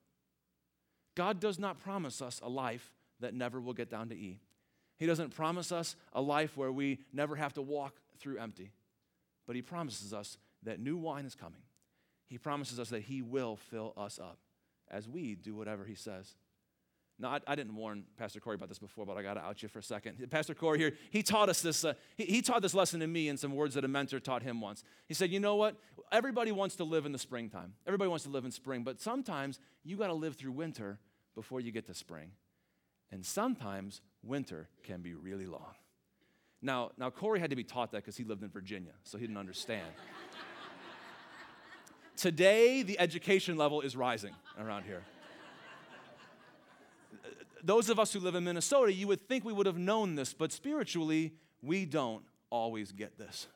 God 1.16 1.42
does 1.42 1.60
not 1.60 1.80
promise 1.80 2.22
us 2.22 2.40
a 2.42 2.48
life 2.48 2.94
that 3.20 3.34
never 3.34 3.60
will 3.60 3.74
get 3.74 3.90
down 3.90 4.08
to 4.10 4.16
E. 4.16 4.40
He 4.98 5.06
doesn't 5.06 5.36
promise 5.36 5.74
us 5.74 5.98
a 6.14 6.22
life 6.22 6.56
where 6.56 6.72
we 6.72 7.00
never 7.12 7.36
have 7.36 7.54
to 7.54 7.62
walk 7.62 7.96
through 8.20 8.38
empty 8.38 8.72
but 9.50 9.56
he 9.56 9.64
promises 9.64 10.14
us 10.14 10.38
that 10.62 10.80
new 10.80 10.96
wine 10.96 11.26
is 11.26 11.34
coming. 11.34 11.62
He 12.28 12.38
promises 12.38 12.80
us 12.80 12.90
that 12.90 13.02
he 13.02 13.24
will 13.24 13.56
fill 13.56 13.94
us 13.98 14.20
up 14.20 14.38
as 14.92 15.10
we 15.10 15.34
do 15.34 15.56
whatever 15.56 15.86
he 15.86 15.96
says. 15.96 16.36
Now, 17.18 17.30
I, 17.30 17.40
I 17.48 17.56
didn't 17.56 17.76
warn 17.76 18.04
Pastor 18.16 18.40
Corey 18.40 18.58
about 18.58 18.70
this 18.70 18.78
before, 18.78 19.08
but 19.08 19.18
I 19.18 19.24
got 19.24 19.34
to 19.34 19.40
out 19.40 19.64
you 19.64 19.68
for 19.68 19.80
a 19.80 19.84
second. 19.84 20.24
Pastor 20.30 20.54
Corey 20.54 20.78
here, 20.78 20.94
he 21.10 21.24
taught 21.24 21.50
us 21.50 21.64
this. 21.64 21.84
Uh, 21.84 21.96
he, 22.16 22.26
he 22.26 22.42
taught 22.44 22.62
this 22.62 22.76
lesson 22.76 23.00
to 23.00 23.08
me 23.08 23.28
in 23.28 23.38
some 23.38 23.56
words 23.56 23.74
that 23.74 23.84
a 23.84 23.88
mentor 23.88 24.20
taught 24.20 24.44
him 24.44 24.62
once. 24.62 24.84
He 25.08 25.16
said, 25.16 25.32
You 25.32 25.40
know 25.40 25.56
what? 25.56 25.78
Everybody 26.12 26.52
wants 26.52 26.76
to 26.76 26.84
live 26.84 27.08
in 27.08 27.12
the 27.12 27.18
springtime. 27.18 27.74
Everybody 27.88 28.08
wants 28.08 28.26
to 28.26 28.30
live 28.30 28.46
in 28.46 28.52
spring, 28.52 28.84
but 28.84 29.02
sometimes 29.02 29.60
you 29.84 29.98
got 29.98 30.08
to 30.08 30.14
live 30.14 30.36
through 30.36 30.52
winter 30.52 31.00
before 31.34 31.60
you 31.60 31.72
get 31.72 31.88
to 31.88 31.96
spring. 31.96 32.34
And 33.12 33.26
sometimes 33.26 34.02
winter 34.22 34.70
can 34.84 35.02
be 35.02 35.16
really 35.16 35.48
long. 35.48 35.74
Now, 36.62 36.92
now 36.98 37.10
Corey 37.10 37.40
had 37.40 37.50
to 37.52 37.56
be 37.56 37.64
taught 37.64 37.92
that 37.92 38.00
because 38.00 38.18
he 38.18 38.24
lived 38.24 38.44
in 38.44 38.50
Virginia, 38.50 38.92
so 39.04 39.18
he 39.18 39.26
didn't 39.26 39.38
understand. 39.38 39.88
Today, 42.18 42.84
the 42.84 43.00
education 43.00 43.58
level 43.58 43.82
is 43.82 43.96
rising 43.96 44.34
around 44.60 44.84
here. 44.84 45.04
Those 47.64 47.90
of 47.90 48.00
us 48.00 48.14
who 48.14 48.20
live 48.20 48.36
in 48.36 48.44
Minnesota, 48.44 48.94
you 48.94 49.08
would 49.08 49.28
think 49.28 49.44
we 49.44 49.54
would 49.54 49.66
have 49.66 49.78
known 49.78 50.16
this, 50.16 50.34
but 50.34 50.52
spiritually, 50.52 51.34
we 51.62 51.86
don't 51.86 52.24
always 52.50 52.92
get 52.92 53.18
this. 53.18 53.48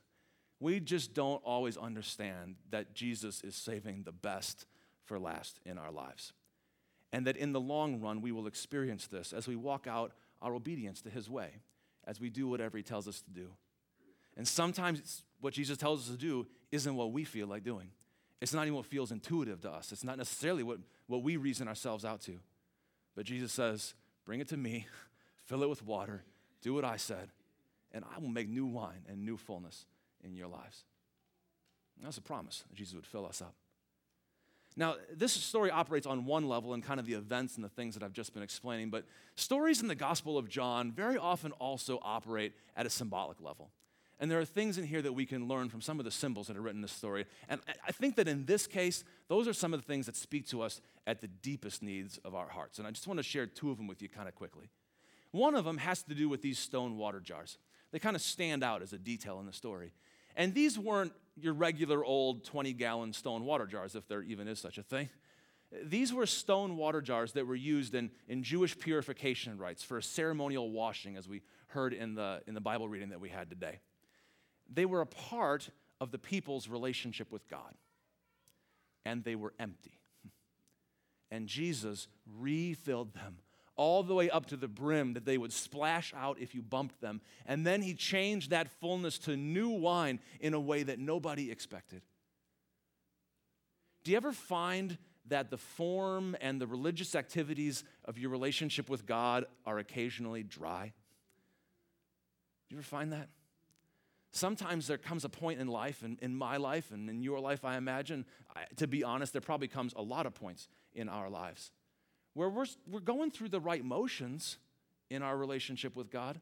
We 0.59 0.79
just 0.79 1.13
don't 1.13 1.41
always 1.43 1.77
understand 1.77 2.55
that 2.69 2.93
Jesus 2.93 3.41
is 3.43 3.55
saving 3.55 4.03
the 4.03 4.11
best 4.11 4.65
for 5.05 5.19
last 5.19 5.59
in 5.65 5.77
our 5.77 5.91
lives. 5.91 6.33
And 7.11 7.27
that 7.27 7.37
in 7.37 7.51
the 7.51 7.61
long 7.61 8.01
run, 8.01 8.21
we 8.21 8.31
will 8.31 8.47
experience 8.47 9.07
this 9.07 9.33
as 9.33 9.47
we 9.47 9.55
walk 9.55 9.87
out 9.87 10.13
our 10.41 10.53
obedience 10.53 11.01
to 11.01 11.09
his 11.09 11.29
way 11.29 11.61
as 12.05 12.19
we 12.19 12.29
do 12.29 12.47
whatever 12.47 12.77
he 12.77 12.83
tells 12.83 13.07
us 13.07 13.21
to 13.21 13.31
do. 13.31 13.49
And 14.35 14.47
sometimes 14.47 15.23
what 15.39 15.53
Jesus 15.53 15.77
tells 15.77 16.01
us 16.01 16.15
to 16.15 16.17
do 16.17 16.47
isn't 16.71 16.95
what 16.95 17.11
we 17.11 17.23
feel 17.23 17.47
like 17.47 17.63
doing. 17.63 17.89
It's 18.41 18.53
not 18.53 18.63
even 18.63 18.75
what 18.75 18.85
feels 18.85 19.11
intuitive 19.11 19.61
to 19.61 19.71
us. 19.71 19.91
It's 19.91 20.03
not 20.03 20.17
necessarily 20.17 20.63
what, 20.63 20.79
what 21.07 21.23
we 21.23 21.37
reason 21.37 21.67
ourselves 21.67 22.03
out 22.03 22.21
to. 22.21 22.39
But 23.15 23.25
Jesus 23.25 23.53
says, 23.53 23.93
Bring 24.25 24.39
it 24.39 24.47
to 24.49 24.57
me, 24.57 24.87
fill 25.45 25.63
it 25.63 25.69
with 25.69 25.85
water, 25.85 26.23
do 26.61 26.73
what 26.73 26.85
I 26.85 26.97
said, 26.97 27.29
and 27.91 28.03
I 28.15 28.19
will 28.19 28.29
make 28.29 28.49
new 28.49 28.65
wine 28.65 29.05
and 29.07 29.23
new 29.23 29.37
fullness 29.37 29.85
in 30.23 30.33
your 30.33 30.47
lives. 30.47 30.83
And 31.97 32.05
that's 32.05 32.17
a 32.17 32.21
promise 32.21 32.63
that 32.69 32.75
Jesus 32.75 32.95
would 32.95 33.05
fill 33.05 33.25
us 33.25 33.41
up. 33.41 33.53
Now, 34.75 34.95
this 35.11 35.33
story 35.33 35.69
operates 35.69 36.07
on 36.07 36.25
one 36.25 36.47
level 36.47 36.73
in 36.73 36.81
kind 36.81 36.99
of 36.99 37.05
the 37.05 37.13
events 37.13 37.55
and 37.55 37.63
the 37.63 37.69
things 37.69 37.93
that 37.93 38.03
I've 38.03 38.13
just 38.13 38.33
been 38.33 38.43
explaining, 38.43 38.89
but 38.89 39.05
stories 39.35 39.81
in 39.81 39.87
the 39.87 39.95
Gospel 39.95 40.37
of 40.37 40.49
John 40.49 40.91
very 40.91 41.17
often 41.17 41.51
also 41.53 41.99
operate 42.01 42.53
at 42.75 42.85
a 42.85 42.89
symbolic 42.89 43.41
level. 43.41 43.69
And 44.19 44.31
there 44.31 44.39
are 44.39 44.45
things 44.45 44.77
in 44.77 44.85
here 44.85 45.01
that 45.01 45.13
we 45.13 45.25
can 45.25 45.47
learn 45.47 45.69
from 45.69 45.81
some 45.81 45.99
of 45.99 46.05
the 46.05 46.11
symbols 46.11 46.47
that 46.47 46.55
are 46.55 46.61
written 46.61 46.77
in 46.77 46.81
this 46.81 46.91
story. 46.91 47.25
And 47.49 47.59
I 47.85 47.91
think 47.91 48.15
that 48.15 48.27
in 48.27 48.45
this 48.45 48.67
case, 48.67 49.03
those 49.27 49.47
are 49.47 49.53
some 49.53 49.73
of 49.73 49.81
the 49.81 49.85
things 49.85 50.05
that 50.05 50.15
speak 50.15 50.47
to 50.47 50.61
us 50.61 50.81
at 51.05 51.19
the 51.19 51.27
deepest 51.27 51.83
needs 51.83 52.19
of 52.19 52.33
our 52.33 52.47
hearts. 52.47 52.79
And 52.79 52.87
I 52.87 52.91
just 52.91 53.07
want 53.07 53.17
to 53.17 53.23
share 53.23 53.45
two 53.47 53.69
of 53.69 53.77
them 53.77 53.87
with 53.87 54.01
you 54.01 54.09
kind 54.09 54.27
of 54.27 54.35
quickly. 54.35 54.69
One 55.31 55.55
of 55.55 55.65
them 55.65 55.77
has 55.77 56.03
to 56.03 56.15
do 56.15 56.29
with 56.29 56.41
these 56.41 56.59
stone 56.59 56.97
water 56.97 57.19
jars. 57.19 57.57
They 57.91 57.99
kind 57.99 58.15
of 58.15 58.21
stand 58.21 58.63
out 58.63 58.81
as 58.81 58.93
a 58.93 58.97
detail 58.97 59.39
in 59.39 59.45
the 59.45 59.53
story. 59.53 59.93
And 60.35 60.53
these 60.53 60.77
weren't 60.77 61.13
your 61.39 61.53
regular 61.53 62.03
old 62.03 62.43
20 62.43 62.73
gallon 62.73 63.13
stone 63.13 63.45
water 63.45 63.65
jars, 63.65 63.95
if 63.95 64.07
there 64.07 64.21
even 64.21 64.47
is 64.47 64.59
such 64.59 64.77
a 64.77 64.83
thing. 64.83 65.09
These 65.83 66.13
were 66.13 66.25
stone 66.25 66.77
water 66.77 67.01
jars 67.01 67.33
that 67.33 67.47
were 67.47 67.55
used 67.55 67.95
in, 67.95 68.11
in 68.27 68.43
Jewish 68.43 68.77
purification 68.77 69.57
rites 69.57 69.83
for 69.83 69.99
ceremonial 70.01 70.69
washing, 70.69 71.17
as 71.17 71.27
we 71.27 71.41
heard 71.67 71.93
in 71.93 72.13
the, 72.13 72.41
in 72.45 72.53
the 72.53 72.61
Bible 72.61 72.87
reading 72.87 73.09
that 73.09 73.19
we 73.19 73.29
had 73.29 73.49
today. 73.49 73.79
They 74.71 74.85
were 74.85 75.01
a 75.01 75.07
part 75.07 75.69
of 75.99 76.11
the 76.11 76.19
people's 76.19 76.67
relationship 76.67 77.31
with 77.31 77.47
God, 77.49 77.73
and 79.05 79.23
they 79.23 79.35
were 79.35 79.53
empty. 79.59 79.99
And 81.31 81.47
Jesus 81.47 82.07
refilled 82.39 83.15
them 83.15 83.37
all 83.75 84.03
the 84.03 84.13
way 84.13 84.29
up 84.29 84.45
to 84.47 84.57
the 84.57 84.67
brim 84.67 85.13
that 85.13 85.25
they 85.25 85.37
would 85.37 85.51
splash 85.51 86.13
out 86.15 86.39
if 86.39 86.53
you 86.53 86.61
bumped 86.61 87.01
them. 87.01 87.21
And 87.45 87.65
then 87.65 87.81
he 87.81 87.93
changed 87.93 88.51
that 88.51 88.69
fullness 88.79 89.17
to 89.19 89.35
new 89.35 89.69
wine 89.69 90.19
in 90.39 90.53
a 90.53 90.59
way 90.59 90.83
that 90.83 90.99
nobody 90.99 91.51
expected. 91.51 92.01
Do 94.03 94.11
you 94.11 94.17
ever 94.17 94.31
find 94.31 94.97
that 95.27 95.49
the 95.49 95.57
form 95.57 96.35
and 96.41 96.59
the 96.59 96.67
religious 96.67 97.15
activities 97.15 97.83
of 98.05 98.17
your 98.17 98.29
relationship 98.29 98.89
with 98.89 99.05
God 99.05 99.45
are 99.65 99.79
occasionally 99.79 100.43
dry? 100.43 100.93
Do 102.69 102.75
you 102.75 102.77
ever 102.77 102.85
find 102.85 103.11
that? 103.13 103.29
Sometimes 104.31 104.87
there 104.87 104.97
comes 104.97 105.23
a 105.25 105.29
point 105.29 105.59
in 105.59 105.67
life, 105.67 106.03
in, 106.03 106.17
in 106.21 106.35
my 106.35 106.57
life 106.57 106.91
and 106.91 107.09
in 107.09 107.21
your 107.21 107.39
life, 107.39 107.63
I 107.63 107.77
imagine, 107.77 108.25
I, 108.55 108.65
to 108.77 108.87
be 108.87 109.03
honest, 109.03 109.31
there 109.31 109.41
probably 109.41 109.67
comes 109.67 109.93
a 109.95 110.01
lot 110.01 110.25
of 110.25 110.33
points 110.33 110.67
in 110.93 111.07
our 111.07 111.29
lives 111.29 111.71
where 112.33 112.49
we're, 112.49 112.65
we're 112.89 112.99
going 112.99 113.31
through 113.31 113.49
the 113.49 113.59
right 113.59 113.83
motions 113.83 114.57
in 115.09 115.21
our 115.21 115.37
relationship 115.37 115.95
with 115.95 116.09
God, 116.09 116.39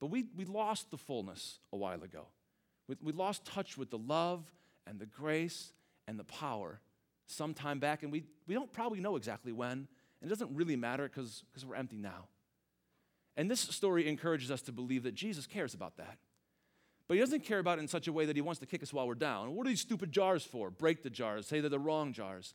but 0.00 0.06
we, 0.06 0.26
we 0.36 0.44
lost 0.44 0.90
the 0.90 0.98
fullness 0.98 1.58
a 1.72 1.76
while 1.76 2.02
ago. 2.02 2.26
We, 2.88 2.96
we 3.02 3.12
lost 3.12 3.44
touch 3.44 3.78
with 3.78 3.90
the 3.90 3.98
love 3.98 4.44
and 4.86 4.98
the 4.98 5.06
grace 5.06 5.72
and 6.06 6.18
the 6.18 6.24
power 6.24 6.80
some 7.26 7.54
time 7.54 7.80
back, 7.80 8.02
and 8.02 8.12
we, 8.12 8.24
we 8.46 8.54
don't 8.54 8.72
probably 8.72 9.00
know 9.00 9.16
exactly 9.16 9.52
when, 9.52 9.70
and 9.72 9.88
it 10.22 10.28
doesn't 10.28 10.54
really 10.54 10.76
matter 10.76 11.08
because 11.08 11.42
we're 11.66 11.74
empty 11.74 11.96
now. 11.96 12.28
And 13.36 13.50
this 13.50 13.60
story 13.60 14.08
encourages 14.08 14.50
us 14.50 14.62
to 14.62 14.72
believe 14.72 15.02
that 15.02 15.14
Jesus 15.14 15.46
cares 15.46 15.74
about 15.74 15.96
that. 15.96 16.18
But 17.08 17.14
he 17.14 17.20
doesn't 17.20 17.44
care 17.44 17.58
about 17.58 17.78
it 17.78 17.82
in 17.82 17.88
such 17.88 18.08
a 18.08 18.12
way 18.12 18.26
that 18.26 18.34
he 18.34 18.42
wants 18.42 18.60
to 18.60 18.66
kick 18.66 18.82
us 18.82 18.92
while 18.92 19.06
we're 19.06 19.14
down. 19.14 19.54
What 19.54 19.66
are 19.66 19.70
these 19.70 19.80
stupid 19.80 20.10
jars 20.10 20.42
for? 20.42 20.70
Break 20.70 21.02
the 21.02 21.10
jars, 21.10 21.46
say 21.46 21.60
they're 21.60 21.70
the 21.70 21.78
wrong 21.78 22.12
jars. 22.12 22.54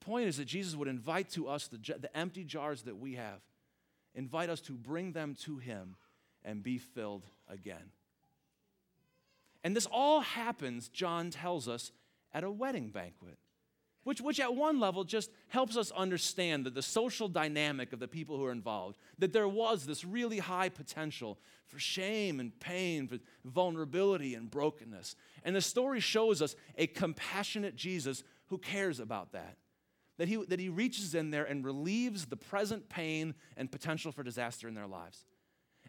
The 0.00 0.04
point 0.04 0.26
is 0.26 0.38
that 0.38 0.46
Jesus 0.46 0.74
would 0.74 0.88
invite 0.88 1.30
to 1.30 1.46
us 1.46 1.68
the, 1.68 1.78
the 1.78 2.14
empty 2.16 2.42
jars 2.42 2.82
that 2.82 2.98
we 2.98 3.14
have, 3.14 3.40
invite 4.14 4.50
us 4.50 4.60
to 4.62 4.72
bring 4.72 5.12
them 5.12 5.36
to 5.42 5.58
Him 5.58 5.94
and 6.44 6.62
be 6.62 6.78
filled 6.78 7.24
again. 7.48 7.92
And 9.62 9.74
this 9.74 9.86
all 9.86 10.20
happens, 10.20 10.88
John 10.88 11.30
tells 11.30 11.68
us, 11.68 11.92
at 12.32 12.42
a 12.42 12.50
wedding 12.50 12.88
banquet, 12.88 13.38
which, 14.02 14.20
which 14.20 14.40
at 14.40 14.56
one 14.56 14.80
level 14.80 15.04
just 15.04 15.30
helps 15.46 15.76
us 15.76 15.92
understand 15.92 16.66
that 16.66 16.74
the 16.74 16.82
social 16.82 17.28
dynamic 17.28 17.92
of 17.92 18.00
the 18.00 18.08
people 18.08 18.36
who 18.36 18.44
are 18.44 18.52
involved, 18.52 18.98
that 19.18 19.32
there 19.32 19.48
was 19.48 19.86
this 19.86 20.04
really 20.04 20.40
high 20.40 20.68
potential 20.70 21.38
for 21.68 21.78
shame 21.78 22.40
and 22.40 22.58
pain, 22.58 23.06
for 23.06 23.18
vulnerability 23.44 24.34
and 24.34 24.50
brokenness. 24.50 25.14
And 25.44 25.54
the 25.54 25.60
story 25.60 26.00
shows 26.00 26.42
us 26.42 26.56
a 26.76 26.88
compassionate 26.88 27.76
Jesus 27.76 28.24
who 28.48 28.58
cares 28.58 28.98
about 28.98 29.32
that 29.32 29.56
that 30.18 30.28
he, 30.28 30.36
that 30.36 30.60
he 30.60 30.68
reaches 30.68 31.14
in 31.14 31.30
there 31.30 31.44
and 31.44 31.64
relieves 31.64 32.26
the 32.26 32.36
present 32.36 32.88
pain 32.88 33.34
and 33.56 33.70
potential 33.70 34.12
for 34.12 34.22
disaster 34.22 34.68
in 34.68 34.74
their 34.74 34.86
lives. 34.86 35.24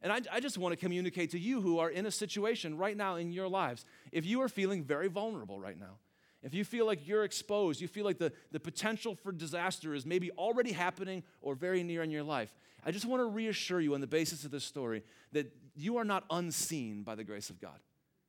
And 0.01 0.11
I, 0.11 0.21
I 0.31 0.39
just 0.39 0.57
want 0.57 0.73
to 0.73 0.77
communicate 0.77 1.31
to 1.31 1.39
you 1.39 1.61
who 1.61 1.79
are 1.79 1.89
in 1.89 2.05
a 2.05 2.11
situation 2.11 2.77
right 2.77 2.97
now 2.97 3.15
in 3.15 3.31
your 3.31 3.47
lives, 3.47 3.85
if 4.11 4.25
you 4.25 4.41
are 4.41 4.49
feeling 4.49 4.83
very 4.83 5.07
vulnerable 5.07 5.59
right 5.59 5.79
now, 5.79 5.97
if 6.43 6.53
you 6.53 6.63
feel 6.63 6.85
like 6.85 7.07
you're 7.07 7.23
exposed, 7.23 7.81
you 7.81 7.87
feel 7.87 8.05
like 8.05 8.19
the, 8.19 8.31
the 8.51 8.59
potential 8.59 9.15
for 9.15 9.31
disaster 9.31 9.95
is 9.95 10.05
maybe 10.05 10.29
already 10.31 10.71
happening 10.71 11.23
or 11.41 11.55
very 11.55 11.81
near 11.81 12.03
in 12.03 12.11
your 12.11 12.23
life, 12.23 12.53
I 12.85 12.91
just 12.91 13.05
want 13.05 13.21
to 13.21 13.25
reassure 13.25 13.79
you 13.79 13.95
on 13.95 14.01
the 14.01 14.07
basis 14.07 14.45
of 14.45 14.51
this 14.51 14.63
story 14.63 15.03
that 15.31 15.51
you 15.75 15.97
are 15.97 16.05
not 16.05 16.23
unseen 16.29 17.01
by 17.01 17.15
the 17.15 17.23
grace 17.23 17.49
of 17.49 17.59
God, 17.59 17.79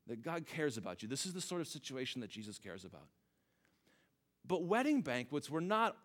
that 0.06 0.22
God 0.22 0.46
cares 0.46 0.78
about 0.78 1.02
you. 1.02 1.08
This 1.08 1.26
is 1.26 1.34
the 1.34 1.42
sort 1.42 1.60
of 1.60 1.68
situation 1.68 2.22
that 2.22 2.30
Jesus 2.30 2.58
cares 2.58 2.84
about. 2.84 3.08
But 4.46 4.62
wedding 4.64 5.02
banquets 5.02 5.50
were 5.50 5.60
not, 5.60 5.96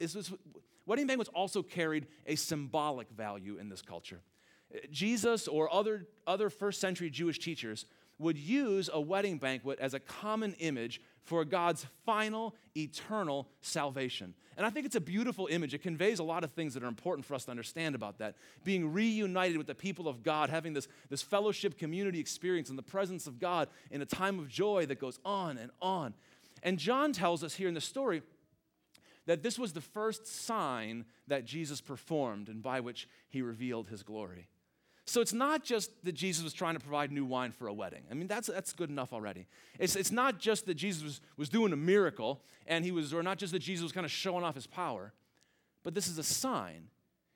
wedding 0.86 1.08
banquets 1.08 1.30
also 1.34 1.62
carried 1.62 2.08
a 2.26 2.36
symbolic 2.36 3.10
value 3.10 3.58
in 3.58 3.70
this 3.70 3.82
culture. 3.82 4.22
Jesus 4.90 5.48
or 5.48 5.72
other, 5.74 6.08
other 6.26 6.50
first 6.50 6.80
century 6.80 7.10
Jewish 7.10 7.40
teachers 7.40 7.86
would 8.20 8.38
use 8.38 8.90
a 8.94 9.02
wedding 9.02 9.38
banquet 9.38 9.80
as 9.80 9.94
a 9.94 10.00
common 10.00 10.54
image 10.60 11.02
for 11.24 11.44
God's 11.44 11.86
final, 12.06 12.56
eternal 12.76 13.48
salvation. 13.62 14.34
And 14.58 14.66
I 14.66 14.70
think 14.70 14.86
it's 14.86 14.96
a 14.96 15.02
beautiful 15.02 15.48
image. 15.48 15.74
It 15.74 15.82
conveys 15.82 16.20
a 16.20 16.24
lot 16.24 16.44
of 16.44 16.52
things 16.52 16.74
that 16.74 16.84
are 16.84 16.88
important 16.88 17.26
for 17.26 17.34
us 17.34 17.46
to 17.46 17.52
understand 17.52 17.96
about 17.96 18.20
that. 18.20 18.36
Being 18.64 18.92
reunited 18.92 19.58
with 19.58 19.68
the 19.68 19.76
people 19.76 20.08
of 20.08 20.24
God, 20.24 20.50
having 20.50 20.74
this, 20.74 20.88
this 21.10 21.22
fellowship 21.22 21.78
community 21.78 22.20
experience 22.20 22.70
in 22.70 22.76
the 22.76 22.84
presence 22.84 23.28
of 23.28 23.40
God 23.40 23.70
in 23.90 24.02
a 24.02 24.06
time 24.06 24.40
of 24.40 24.48
joy 24.50 24.86
that 24.88 25.00
goes 25.00 25.20
on 25.26 25.58
and 25.58 25.72
on. 25.82 26.14
And 26.64 26.78
John 26.78 27.14
tells 27.14 27.44
us 27.44 27.56
here 27.56 27.68
in 27.68 27.74
the 27.74 27.82
story 27.82 28.22
that 29.26 29.44
this 29.44 29.58
was 29.60 29.74
the 29.74 29.82
first 29.82 30.28
sign 30.28 31.06
that 31.28 31.46
Jesus 31.46 31.82
performed 31.82 32.50
and 32.50 32.62
by 32.62 32.80
which 32.80 33.08
he 33.30 33.42
revealed 33.42 33.88
his 33.88 34.04
glory. 34.04 34.48
So 35.06 35.20
it's 35.20 35.34
not 35.34 35.64
just 35.64 35.92
that 36.06 36.14
Jesus 36.14 36.44
was 36.44 36.54
trying 36.54 36.76
to 36.76 36.80
provide 36.80 37.12
new 37.12 37.26
wine 37.26 37.52
for 37.52 37.68
a 37.68 37.74
wedding. 37.74 38.04
I 38.10 38.14
mean, 38.14 38.28
that's, 38.28 38.48
that's 38.48 38.72
good 38.72 38.90
enough 38.90 39.14
already. 39.14 39.48
It's, 39.80 39.96
it's 39.96 40.12
not 40.12 40.40
just 40.40 40.66
that 40.68 40.76
Jesus 40.76 41.04
was, 41.04 41.22
was 41.38 41.50
doing 41.50 41.74
a 41.74 41.78
miracle 41.78 42.42
and 42.68 42.86
he 42.86 42.92
was, 42.92 43.14
or 43.14 43.24
not 43.24 43.38
just 43.38 43.52
that 43.54 43.60
Jesus 43.60 43.84
was 43.84 43.92
kind 43.92 44.06
of 44.06 44.12
showing 44.12 44.44
off 44.44 44.56
his 44.56 44.68
power, 44.68 45.12
but 45.84 45.96
this 45.96 46.08
is 46.08 46.18
a 46.18 46.24
sign. 46.24 46.88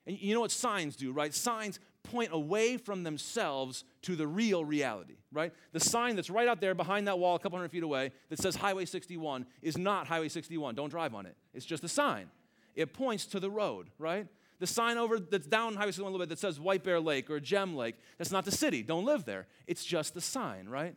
And 0.06 0.18
you 0.18 0.34
know 0.34 0.40
what 0.40 0.52
signs 0.52 0.96
do, 0.96 1.12
right? 1.12 1.34
Signs 1.34 1.80
point 2.10 2.30
away 2.32 2.76
from 2.76 3.02
themselves 3.02 3.84
to 4.02 4.16
the 4.16 4.26
real 4.26 4.64
reality, 4.64 5.16
right? 5.32 5.52
The 5.72 5.80
sign 5.80 6.16
that's 6.16 6.30
right 6.30 6.48
out 6.48 6.60
there 6.60 6.74
behind 6.74 7.08
that 7.08 7.18
wall 7.18 7.36
a 7.36 7.38
couple 7.38 7.58
hundred 7.58 7.70
feet 7.70 7.82
away 7.82 8.12
that 8.28 8.38
says 8.38 8.56
Highway 8.56 8.84
61 8.84 9.46
is 9.62 9.76
not 9.76 10.06
Highway 10.06 10.28
61. 10.28 10.74
Don't 10.74 10.88
drive 10.88 11.14
on 11.14 11.26
it. 11.26 11.36
It's 11.54 11.66
just 11.66 11.84
a 11.84 11.88
sign. 11.88 12.30
It 12.74 12.92
points 12.92 13.26
to 13.26 13.40
the 13.40 13.50
road, 13.50 13.88
right? 13.98 14.26
The 14.58 14.66
sign 14.66 14.96
over 14.96 15.18
that's 15.18 15.46
down 15.46 15.74
Highway 15.74 15.92
61 15.92 16.08
a 16.08 16.12
little 16.12 16.26
bit 16.26 16.30
that 16.30 16.38
says 16.38 16.58
White 16.58 16.82
Bear 16.82 17.00
Lake 17.00 17.30
or 17.30 17.40
Gem 17.40 17.76
Lake, 17.76 17.96
that's 18.18 18.30
not 18.30 18.44
the 18.44 18.52
city. 18.52 18.82
Don't 18.82 19.04
live 19.04 19.24
there. 19.24 19.46
It's 19.66 19.84
just 19.84 20.14
the 20.14 20.20
sign, 20.20 20.68
right? 20.68 20.94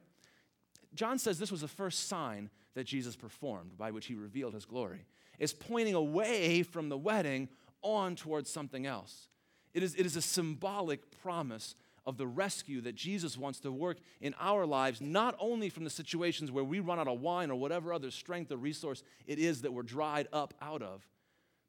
John 0.93 1.19
says 1.19 1.39
this 1.39 1.51
was 1.51 1.61
the 1.61 1.67
first 1.67 2.07
sign 2.07 2.49
that 2.75 2.85
Jesus 2.85 3.15
performed 3.15 3.77
by 3.77 3.91
which 3.91 4.05
he 4.05 4.15
revealed 4.15 4.53
his 4.53 4.65
glory. 4.65 5.05
It's 5.37 5.53
pointing 5.53 5.95
away 5.95 6.63
from 6.63 6.89
the 6.89 6.97
wedding 6.97 7.49
on 7.81 8.15
towards 8.15 8.49
something 8.49 8.85
else. 8.85 9.27
It 9.73 9.83
is, 9.83 9.95
it 9.95 10.05
is 10.05 10.15
a 10.15 10.21
symbolic 10.21 11.21
promise 11.21 11.75
of 12.05 12.17
the 12.17 12.25
rescue 12.27 12.81
that 12.81 12.95
Jesus 12.95 13.37
wants 13.37 13.59
to 13.59 13.71
work 13.71 13.97
in 14.19 14.33
our 14.39 14.65
lives, 14.65 14.99
not 14.99 15.35
only 15.39 15.69
from 15.69 15.83
the 15.83 15.89
situations 15.89 16.51
where 16.51 16.63
we 16.63 16.79
run 16.79 16.99
out 16.99 17.07
of 17.07 17.21
wine 17.21 17.51
or 17.51 17.55
whatever 17.55 17.93
other 17.93 18.09
strength 18.09 18.51
or 18.51 18.57
resource 18.57 19.03
it 19.27 19.37
is 19.37 19.61
that 19.61 19.73
we're 19.73 19.83
dried 19.83 20.27
up 20.33 20.53
out 20.61 20.81
of, 20.81 21.07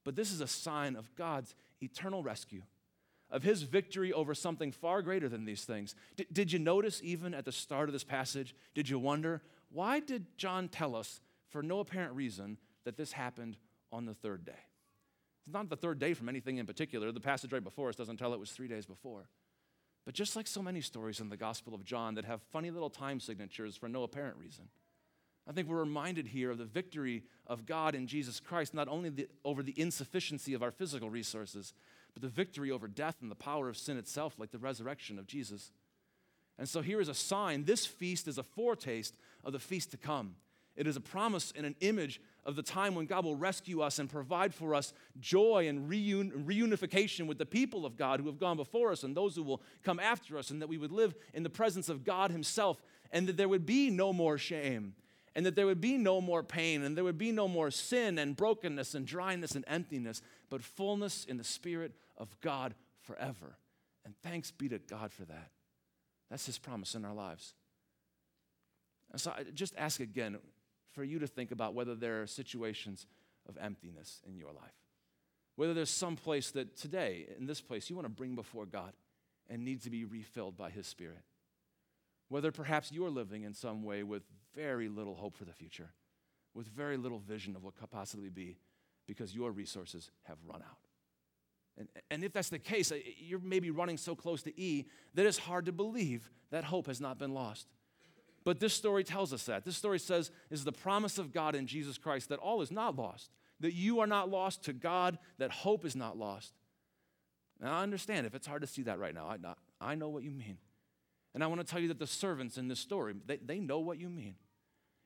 but 0.04 0.16
this 0.16 0.32
is 0.32 0.40
a 0.40 0.46
sign 0.46 0.96
of 0.96 1.14
God's 1.14 1.54
eternal 1.82 2.22
rescue, 2.22 2.62
of 3.30 3.42
his 3.42 3.62
victory 3.62 4.12
over 4.12 4.34
something 4.34 4.72
far 4.72 5.02
greater 5.02 5.28
than 5.28 5.44
these 5.44 5.64
things. 5.64 5.94
D- 6.16 6.26
did 6.32 6.52
you 6.52 6.58
notice, 6.58 7.00
even 7.04 7.34
at 7.34 7.44
the 7.44 7.52
start 7.52 7.88
of 7.88 7.92
this 7.92 8.04
passage, 8.04 8.54
did 8.74 8.88
you 8.88 8.98
wonder, 8.98 9.42
why 9.70 10.00
did 10.00 10.38
John 10.38 10.68
tell 10.68 10.96
us, 10.96 11.20
for 11.50 11.62
no 11.62 11.80
apparent 11.80 12.14
reason, 12.14 12.56
that 12.84 12.96
this 12.96 13.12
happened 13.12 13.58
on 13.92 14.06
the 14.06 14.14
third 14.14 14.44
day? 14.46 14.52
It's 15.46 15.54
not 15.54 15.68
the 15.68 15.76
third 15.76 15.98
day 15.98 16.14
from 16.14 16.28
anything 16.28 16.58
in 16.58 16.66
particular. 16.66 17.10
The 17.12 17.20
passage 17.20 17.52
right 17.52 17.64
before 17.64 17.88
us 17.88 17.96
doesn't 17.96 18.18
tell 18.18 18.34
it 18.34 18.40
was 18.40 18.50
three 18.52 18.68
days 18.68 18.86
before. 18.86 19.28
But 20.04 20.14
just 20.14 20.36
like 20.36 20.46
so 20.46 20.62
many 20.62 20.80
stories 20.80 21.20
in 21.20 21.28
the 21.28 21.36
Gospel 21.36 21.74
of 21.74 21.84
John 21.84 22.14
that 22.14 22.24
have 22.24 22.42
funny 22.50 22.70
little 22.70 22.90
time 22.90 23.20
signatures 23.20 23.76
for 23.76 23.88
no 23.88 24.02
apparent 24.02 24.36
reason, 24.36 24.68
I 25.48 25.52
think 25.52 25.68
we're 25.68 25.80
reminded 25.80 26.28
here 26.28 26.50
of 26.50 26.58
the 26.58 26.64
victory 26.64 27.24
of 27.46 27.66
God 27.66 27.94
in 27.94 28.06
Jesus 28.06 28.40
Christ, 28.40 28.74
not 28.74 28.88
only 28.88 29.08
the, 29.08 29.28
over 29.44 29.62
the 29.62 29.78
insufficiency 29.78 30.54
of 30.54 30.62
our 30.62 30.70
physical 30.70 31.10
resources, 31.10 31.74
but 32.12 32.22
the 32.22 32.28
victory 32.28 32.70
over 32.70 32.86
death 32.86 33.16
and 33.20 33.30
the 33.30 33.36
power 33.36 33.68
of 33.68 33.76
sin 33.76 33.96
itself, 33.96 34.38
like 34.38 34.50
the 34.50 34.58
resurrection 34.58 35.18
of 35.18 35.26
Jesus. 35.26 35.72
And 36.58 36.68
so 36.68 36.82
here 36.82 37.00
is 37.00 37.08
a 37.08 37.14
sign 37.14 37.64
this 37.64 37.86
feast 37.86 38.28
is 38.28 38.38
a 38.38 38.42
foretaste 38.42 39.16
of 39.44 39.52
the 39.52 39.58
feast 39.58 39.90
to 39.92 39.96
come. 39.96 40.36
It 40.80 40.86
is 40.86 40.96
a 40.96 41.00
promise 41.00 41.52
and 41.54 41.66
an 41.66 41.76
image 41.80 42.22
of 42.46 42.56
the 42.56 42.62
time 42.62 42.94
when 42.94 43.04
God 43.04 43.26
will 43.26 43.36
rescue 43.36 43.82
us 43.82 43.98
and 43.98 44.08
provide 44.08 44.54
for 44.54 44.74
us 44.74 44.94
joy 45.20 45.68
and 45.68 45.90
reun- 45.90 46.46
reunification 46.46 47.26
with 47.26 47.36
the 47.36 47.44
people 47.44 47.84
of 47.84 47.98
God 47.98 48.18
who 48.18 48.26
have 48.28 48.38
gone 48.38 48.56
before 48.56 48.90
us 48.90 49.02
and 49.02 49.14
those 49.14 49.36
who 49.36 49.42
will 49.42 49.60
come 49.82 50.00
after 50.00 50.38
us, 50.38 50.48
and 50.48 50.62
that 50.62 50.70
we 50.70 50.78
would 50.78 50.90
live 50.90 51.14
in 51.34 51.42
the 51.42 51.50
presence 51.50 51.90
of 51.90 52.02
God 52.02 52.30
Himself, 52.30 52.80
and 53.12 53.28
that 53.28 53.36
there 53.36 53.46
would 53.46 53.66
be 53.66 53.90
no 53.90 54.14
more 54.14 54.38
shame, 54.38 54.94
and 55.34 55.44
that 55.44 55.54
there 55.54 55.66
would 55.66 55.82
be 55.82 55.98
no 55.98 56.18
more 56.18 56.42
pain, 56.42 56.82
and 56.82 56.96
there 56.96 57.04
would 57.04 57.18
be 57.18 57.30
no 57.30 57.46
more 57.46 57.70
sin 57.70 58.18
and 58.18 58.34
brokenness 58.34 58.94
and 58.94 59.06
dryness 59.06 59.54
and 59.54 59.66
emptiness, 59.68 60.22
but 60.48 60.62
fullness 60.64 61.26
in 61.26 61.36
the 61.36 61.44
Spirit 61.44 61.92
of 62.16 62.34
God 62.40 62.74
forever. 63.02 63.58
And 64.06 64.14
thanks 64.22 64.50
be 64.50 64.70
to 64.70 64.78
God 64.78 65.12
for 65.12 65.26
that. 65.26 65.50
That's 66.30 66.46
His 66.46 66.56
promise 66.56 66.94
in 66.94 67.04
our 67.04 67.12
lives. 67.12 67.52
So 69.16 69.30
I 69.36 69.42
just 69.52 69.74
ask 69.76 70.00
again 70.00 70.38
for 70.92 71.04
you 71.04 71.18
to 71.18 71.26
think 71.26 71.50
about 71.50 71.74
whether 71.74 71.94
there 71.94 72.22
are 72.22 72.26
situations 72.26 73.06
of 73.48 73.56
emptiness 73.60 74.20
in 74.26 74.36
your 74.36 74.52
life. 74.52 74.74
Whether 75.56 75.74
there's 75.74 75.90
some 75.90 76.16
place 76.16 76.50
that 76.52 76.76
today, 76.76 77.26
in 77.38 77.46
this 77.46 77.60
place, 77.60 77.90
you 77.90 77.96
want 77.96 78.06
to 78.06 78.12
bring 78.12 78.34
before 78.34 78.66
God 78.66 78.92
and 79.48 79.64
need 79.64 79.82
to 79.82 79.90
be 79.90 80.04
refilled 80.04 80.56
by 80.56 80.70
His 80.70 80.86
Spirit. 80.86 81.22
Whether 82.28 82.52
perhaps 82.52 82.92
you're 82.92 83.10
living 83.10 83.42
in 83.42 83.54
some 83.54 83.82
way 83.82 84.02
with 84.02 84.22
very 84.54 84.88
little 84.88 85.14
hope 85.14 85.36
for 85.36 85.44
the 85.44 85.52
future, 85.52 85.90
with 86.54 86.66
very 86.68 86.96
little 86.96 87.18
vision 87.18 87.56
of 87.56 87.64
what 87.64 87.76
could 87.76 87.90
possibly 87.90 88.30
be 88.30 88.58
because 89.06 89.34
your 89.34 89.50
resources 89.50 90.10
have 90.22 90.38
run 90.46 90.62
out. 90.62 90.78
And, 91.76 91.88
and 92.10 92.24
if 92.24 92.32
that's 92.32 92.50
the 92.50 92.58
case, 92.58 92.92
you're 93.18 93.40
maybe 93.40 93.70
running 93.70 93.96
so 93.96 94.14
close 94.14 94.42
to 94.42 94.60
E 94.60 94.86
that 95.14 95.26
it's 95.26 95.38
hard 95.38 95.66
to 95.66 95.72
believe 95.72 96.30
that 96.50 96.64
hope 96.64 96.86
has 96.86 97.00
not 97.00 97.18
been 97.18 97.34
lost. 97.34 97.66
But 98.50 98.58
this 98.58 98.74
story 98.74 99.04
tells 99.04 99.32
us 99.32 99.44
that. 99.44 99.64
This 99.64 99.76
story 99.76 100.00
says 100.00 100.32
is 100.50 100.64
the 100.64 100.72
promise 100.72 101.18
of 101.18 101.32
God 101.32 101.54
in 101.54 101.68
Jesus 101.68 101.98
Christ 101.98 102.30
that 102.30 102.40
all 102.40 102.62
is 102.62 102.72
not 102.72 102.96
lost, 102.96 103.30
that 103.60 103.74
you 103.74 104.00
are 104.00 104.08
not 104.08 104.28
lost 104.28 104.64
to 104.64 104.72
God, 104.72 105.20
that 105.38 105.52
hope 105.52 105.84
is 105.84 105.94
not 105.94 106.18
lost. 106.18 106.52
Now, 107.60 107.78
I 107.78 107.84
understand 107.84 108.26
if 108.26 108.34
it's 108.34 108.48
hard 108.48 108.62
to 108.62 108.66
see 108.66 108.82
that 108.82 108.98
right 108.98 109.14
now. 109.14 109.26
I, 109.80 109.92
I 109.92 109.94
know 109.94 110.08
what 110.08 110.24
you 110.24 110.32
mean. 110.32 110.58
And 111.32 111.44
I 111.44 111.46
want 111.46 111.60
to 111.60 111.64
tell 111.64 111.78
you 111.78 111.86
that 111.86 112.00
the 112.00 112.08
servants 112.08 112.58
in 112.58 112.66
this 112.66 112.80
story, 112.80 113.14
they, 113.24 113.36
they 113.36 113.60
know 113.60 113.78
what 113.78 114.00
you 114.00 114.08
mean. 114.08 114.34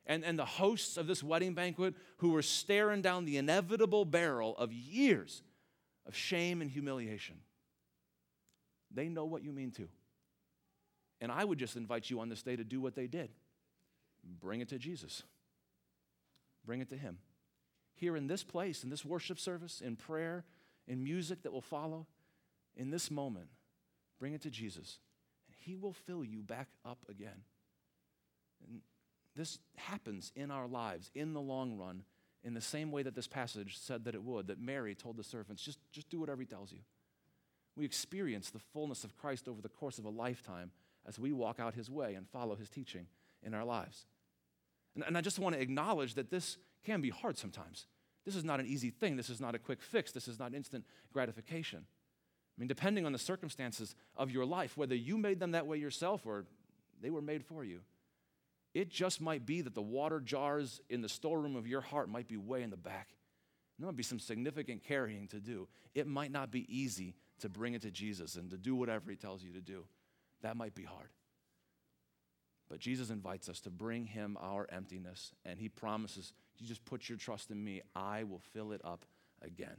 And, 0.07 0.25
and 0.25 0.39
the 0.39 0.45
hosts 0.45 0.97
of 0.97 1.05
this 1.05 1.21
wedding 1.21 1.53
banquet 1.53 1.93
who 2.17 2.31
were 2.31 2.41
staring 2.41 3.03
down 3.03 3.25
the 3.25 3.37
inevitable 3.37 4.05
barrel 4.05 4.57
of 4.57 4.73
years 4.73 5.43
of 6.07 6.15
shame 6.15 6.63
and 6.63 6.71
humiliation, 6.71 7.35
they 8.89 9.07
know 9.07 9.25
what 9.25 9.43
you 9.43 9.51
mean 9.51 9.69
too. 9.69 9.89
And 11.21 11.31
I 11.31 11.43
would 11.43 11.57
just 11.57 11.75
invite 11.75 12.09
you 12.09 12.19
on 12.19 12.29
this 12.29 12.43
day 12.43 12.55
to 12.55 12.63
do 12.63 12.81
what 12.81 12.95
they 12.95 13.07
did 13.07 13.29
bring 14.41 14.59
it 14.59 14.69
to 14.69 14.79
Jesus, 14.79 15.23
bring 16.65 16.81
it 16.81 16.89
to 16.89 16.97
Him. 16.97 17.19
Here 17.93 18.17
in 18.17 18.27
this 18.27 18.43
place, 18.43 18.83
in 18.83 18.89
this 18.89 19.05
worship 19.05 19.39
service, 19.39 19.81
in 19.81 19.95
prayer, 19.95 20.43
in 20.87 21.03
music 21.03 21.43
that 21.43 21.53
will 21.53 21.61
follow, 21.61 22.07
in 22.75 22.89
this 22.89 23.09
moment, 23.09 23.47
bring 24.19 24.33
it 24.33 24.41
to 24.41 24.49
Jesus. 24.49 24.99
And 25.47 25.55
He 25.59 25.75
will 25.75 25.93
fill 25.93 26.25
you 26.25 26.41
back 26.41 26.69
up 26.83 26.97
again. 27.07 27.43
And 28.67 28.81
this 29.35 29.59
happens 29.75 30.31
in 30.35 30.51
our 30.51 30.67
lives 30.67 31.11
in 31.13 31.33
the 31.33 31.41
long 31.41 31.77
run 31.77 32.03
in 32.43 32.53
the 32.53 32.61
same 32.61 32.91
way 32.91 33.03
that 33.03 33.15
this 33.15 33.27
passage 33.27 33.77
said 33.77 34.05
that 34.05 34.15
it 34.15 34.23
would, 34.23 34.47
that 34.47 34.59
Mary 34.59 34.93
told 34.93 35.17
the 35.17 35.23
servants, 35.23 35.63
just, 35.63 35.79
just 35.91 36.09
do 36.09 36.19
whatever 36.19 36.41
He 36.41 36.47
tells 36.47 36.71
you. 36.71 36.79
We 37.75 37.85
experience 37.85 38.49
the 38.49 38.59
fullness 38.59 39.03
of 39.03 39.17
Christ 39.17 39.47
over 39.47 39.61
the 39.61 39.69
course 39.69 39.99
of 39.99 40.05
a 40.05 40.09
lifetime 40.09 40.71
as 41.07 41.19
we 41.19 41.31
walk 41.31 41.59
out 41.59 41.75
his 41.75 41.89
way 41.89 42.15
and 42.15 42.27
follow 42.27 42.55
his 42.55 42.69
teaching 42.69 43.07
in 43.43 43.53
our 43.53 43.65
lives. 43.65 44.05
And, 44.95 45.03
and 45.03 45.17
I 45.17 45.21
just 45.21 45.39
want 45.39 45.55
to 45.55 45.61
acknowledge 45.61 46.15
that 46.15 46.29
this 46.29 46.57
can 46.83 47.01
be 47.01 47.09
hard 47.09 47.37
sometimes. 47.37 47.87
This 48.25 48.35
is 48.35 48.43
not 48.43 48.59
an 48.59 48.65
easy 48.65 48.89
thing. 48.89 49.15
This 49.15 49.29
is 49.29 49.39
not 49.39 49.55
a 49.55 49.59
quick 49.59 49.81
fix. 49.81 50.11
This 50.11 50.27
is 50.27 50.39
not 50.39 50.53
instant 50.53 50.85
gratification. 51.13 51.85
I 51.85 52.61
mean, 52.61 52.67
depending 52.67 53.05
on 53.05 53.11
the 53.11 53.19
circumstances 53.19 53.95
of 54.15 54.31
your 54.31 54.45
life, 54.45 54.77
whether 54.77 54.95
you 54.95 55.17
made 55.17 55.39
them 55.39 55.51
that 55.51 55.67
way 55.67 55.77
yourself 55.77 56.25
or 56.25 56.45
they 57.01 57.09
were 57.09 57.21
made 57.21 57.43
for 57.43 57.63
you, 57.63 57.81
it 58.73 58.89
just 58.89 59.21
might 59.21 59.45
be 59.45 59.61
that 59.61 59.75
the 59.75 59.81
water 59.81 60.19
jars 60.19 60.81
in 60.89 61.01
the 61.01 61.09
storeroom 61.09 61.55
of 61.55 61.67
your 61.67 61.81
heart 61.81 62.09
might 62.09 62.27
be 62.27 62.37
way 62.37 62.63
in 62.63 62.69
the 62.69 62.77
back. 62.77 63.09
There 63.77 63.85
might 63.85 63.97
be 63.97 64.03
some 64.03 64.19
significant 64.19 64.83
carrying 64.83 65.27
to 65.29 65.39
do. 65.39 65.67
It 65.93 66.07
might 66.07 66.31
not 66.31 66.51
be 66.51 66.65
easy 66.67 67.15
to 67.39 67.49
bring 67.49 67.73
it 67.73 67.81
to 67.81 67.91
Jesus 67.91 68.35
and 68.35 68.49
to 68.51 68.57
do 68.57 68.75
whatever 68.75 69.11
he 69.11 69.17
tells 69.17 69.43
you 69.43 69.51
to 69.53 69.61
do. 69.61 69.85
That 70.45 70.55
might 70.55 70.75
be 70.75 70.83
hard. 70.83 71.09
But 72.69 72.77
Jesus 72.77 73.09
invites 73.09 73.49
us 73.49 73.59
to 73.61 73.71
bring 73.71 74.05
him 74.05 74.37
our 74.39 74.67
emptiness, 74.71 75.31
and 75.43 75.59
he 75.59 75.69
promises, 75.69 76.33
You 76.59 76.67
just 76.67 76.85
put 76.85 77.09
your 77.09 77.17
trust 77.17 77.49
in 77.49 77.63
me, 77.63 77.81
I 77.95 78.25
will 78.25 78.41
fill 78.53 78.71
it 78.71 78.81
up 78.83 79.05
again. 79.41 79.77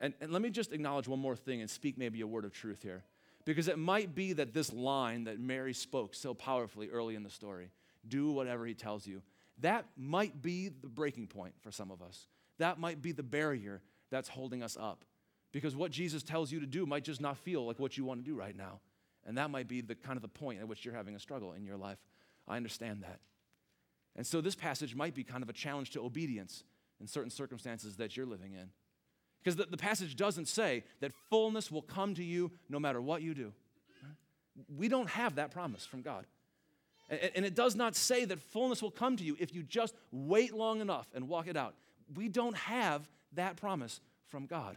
And, 0.00 0.12
and 0.20 0.32
let 0.32 0.42
me 0.42 0.50
just 0.50 0.72
acknowledge 0.72 1.06
one 1.06 1.20
more 1.20 1.36
thing 1.36 1.60
and 1.60 1.70
speak 1.70 1.96
maybe 1.96 2.20
a 2.20 2.26
word 2.26 2.44
of 2.44 2.52
truth 2.52 2.82
here. 2.82 3.04
Because 3.44 3.68
it 3.68 3.78
might 3.78 4.12
be 4.12 4.32
that 4.32 4.54
this 4.54 4.72
line 4.72 5.24
that 5.24 5.38
Mary 5.38 5.72
spoke 5.72 6.16
so 6.16 6.34
powerfully 6.34 6.88
early 6.88 7.14
in 7.14 7.22
the 7.22 7.30
story 7.30 7.70
do 8.08 8.32
whatever 8.32 8.66
he 8.66 8.74
tells 8.74 9.06
you 9.06 9.22
that 9.60 9.84
might 9.96 10.42
be 10.42 10.68
the 10.68 10.88
breaking 10.88 11.28
point 11.28 11.54
for 11.60 11.70
some 11.70 11.92
of 11.92 12.02
us. 12.02 12.26
That 12.58 12.80
might 12.80 13.00
be 13.00 13.12
the 13.12 13.22
barrier 13.22 13.82
that's 14.10 14.28
holding 14.28 14.64
us 14.64 14.76
up. 14.80 15.04
Because 15.52 15.76
what 15.76 15.92
Jesus 15.92 16.24
tells 16.24 16.50
you 16.50 16.58
to 16.58 16.66
do 16.66 16.86
might 16.86 17.04
just 17.04 17.20
not 17.20 17.38
feel 17.38 17.64
like 17.64 17.78
what 17.78 17.96
you 17.96 18.04
want 18.04 18.24
to 18.24 18.28
do 18.28 18.34
right 18.34 18.56
now. 18.56 18.80
And 19.26 19.38
that 19.38 19.50
might 19.50 19.68
be 19.68 19.80
the 19.80 19.94
kind 19.94 20.16
of 20.16 20.22
the 20.22 20.28
point 20.28 20.60
at 20.60 20.68
which 20.68 20.84
you're 20.84 20.94
having 20.94 21.14
a 21.14 21.20
struggle 21.20 21.52
in 21.52 21.64
your 21.64 21.76
life. 21.76 21.98
I 22.48 22.56
understand 22.56 23.02
that. 23.02 23.20
And 24.16 24.26
so 24.26 24.40
this 24.40 24.54
passage 24.54 24.94
might 24.94 25.14
be 25.14 25.24
kind 25.24 25.42
of 25.42 25.48
a 25.48 25.52
challenge 25.52 25.90
to 25.90 26.04
obedience 26.04 26.64
in 27.00 27.06
certain 27.06 27.30
circumstances 27.30 27.96
that 27.96 28.16
you're 28.16 28.26
living 28.26 28.52
in. 28.52 28.70
Because 29.42 29.56
the, 29.56 29.64
the 29.64 29.76
passage 29.76 30.16
doesn't 30.16 30.48
say 30.48 30.84
that 31.00 31.12
fullness 31.30 31.70
will 31.70 31.82
come 31.82 32.14
to 32.14 32.22
you 32.22 32.52
no 32.68 32.78
matter 32.78 33.00
what 33.00 33.22
you 33.22 33.34
do. 33.34 33.52
We 34.76 34.88
don't 34.88 35.08
have 35.08 35.36
that 35.36 35.50
promise 35.50 35.84
from 35.86 36.02
God. 36.02 36.26
And, 37.08 37.30
and 37.36 37.44
it 37.44 37.54
does 37.54 37.74
not 37.74 37.96
say 37.96 38.24
that 38.24 38.40
fullness 38.40 38.82
will 38.82 38.90
come 38.90 39.16
to 39.16 39.24
you 39.24 39.36
if 39.40 39.54
you 39.54 39.62
just 39.62 39.94
wait 40.10 40.54
long 40.54 40.80
enough 40.80 41.08
and 41.14 41.28
walk 41.28 41.46
it 41.46 41.56
out. 41.56 41.74
We 42.14 42.28
don't 42.28 42.56
have 42.56 43.08
that 43.34 43.56
promise 43.56 44.00
from 44.26 44.46
God. 44.46 44.76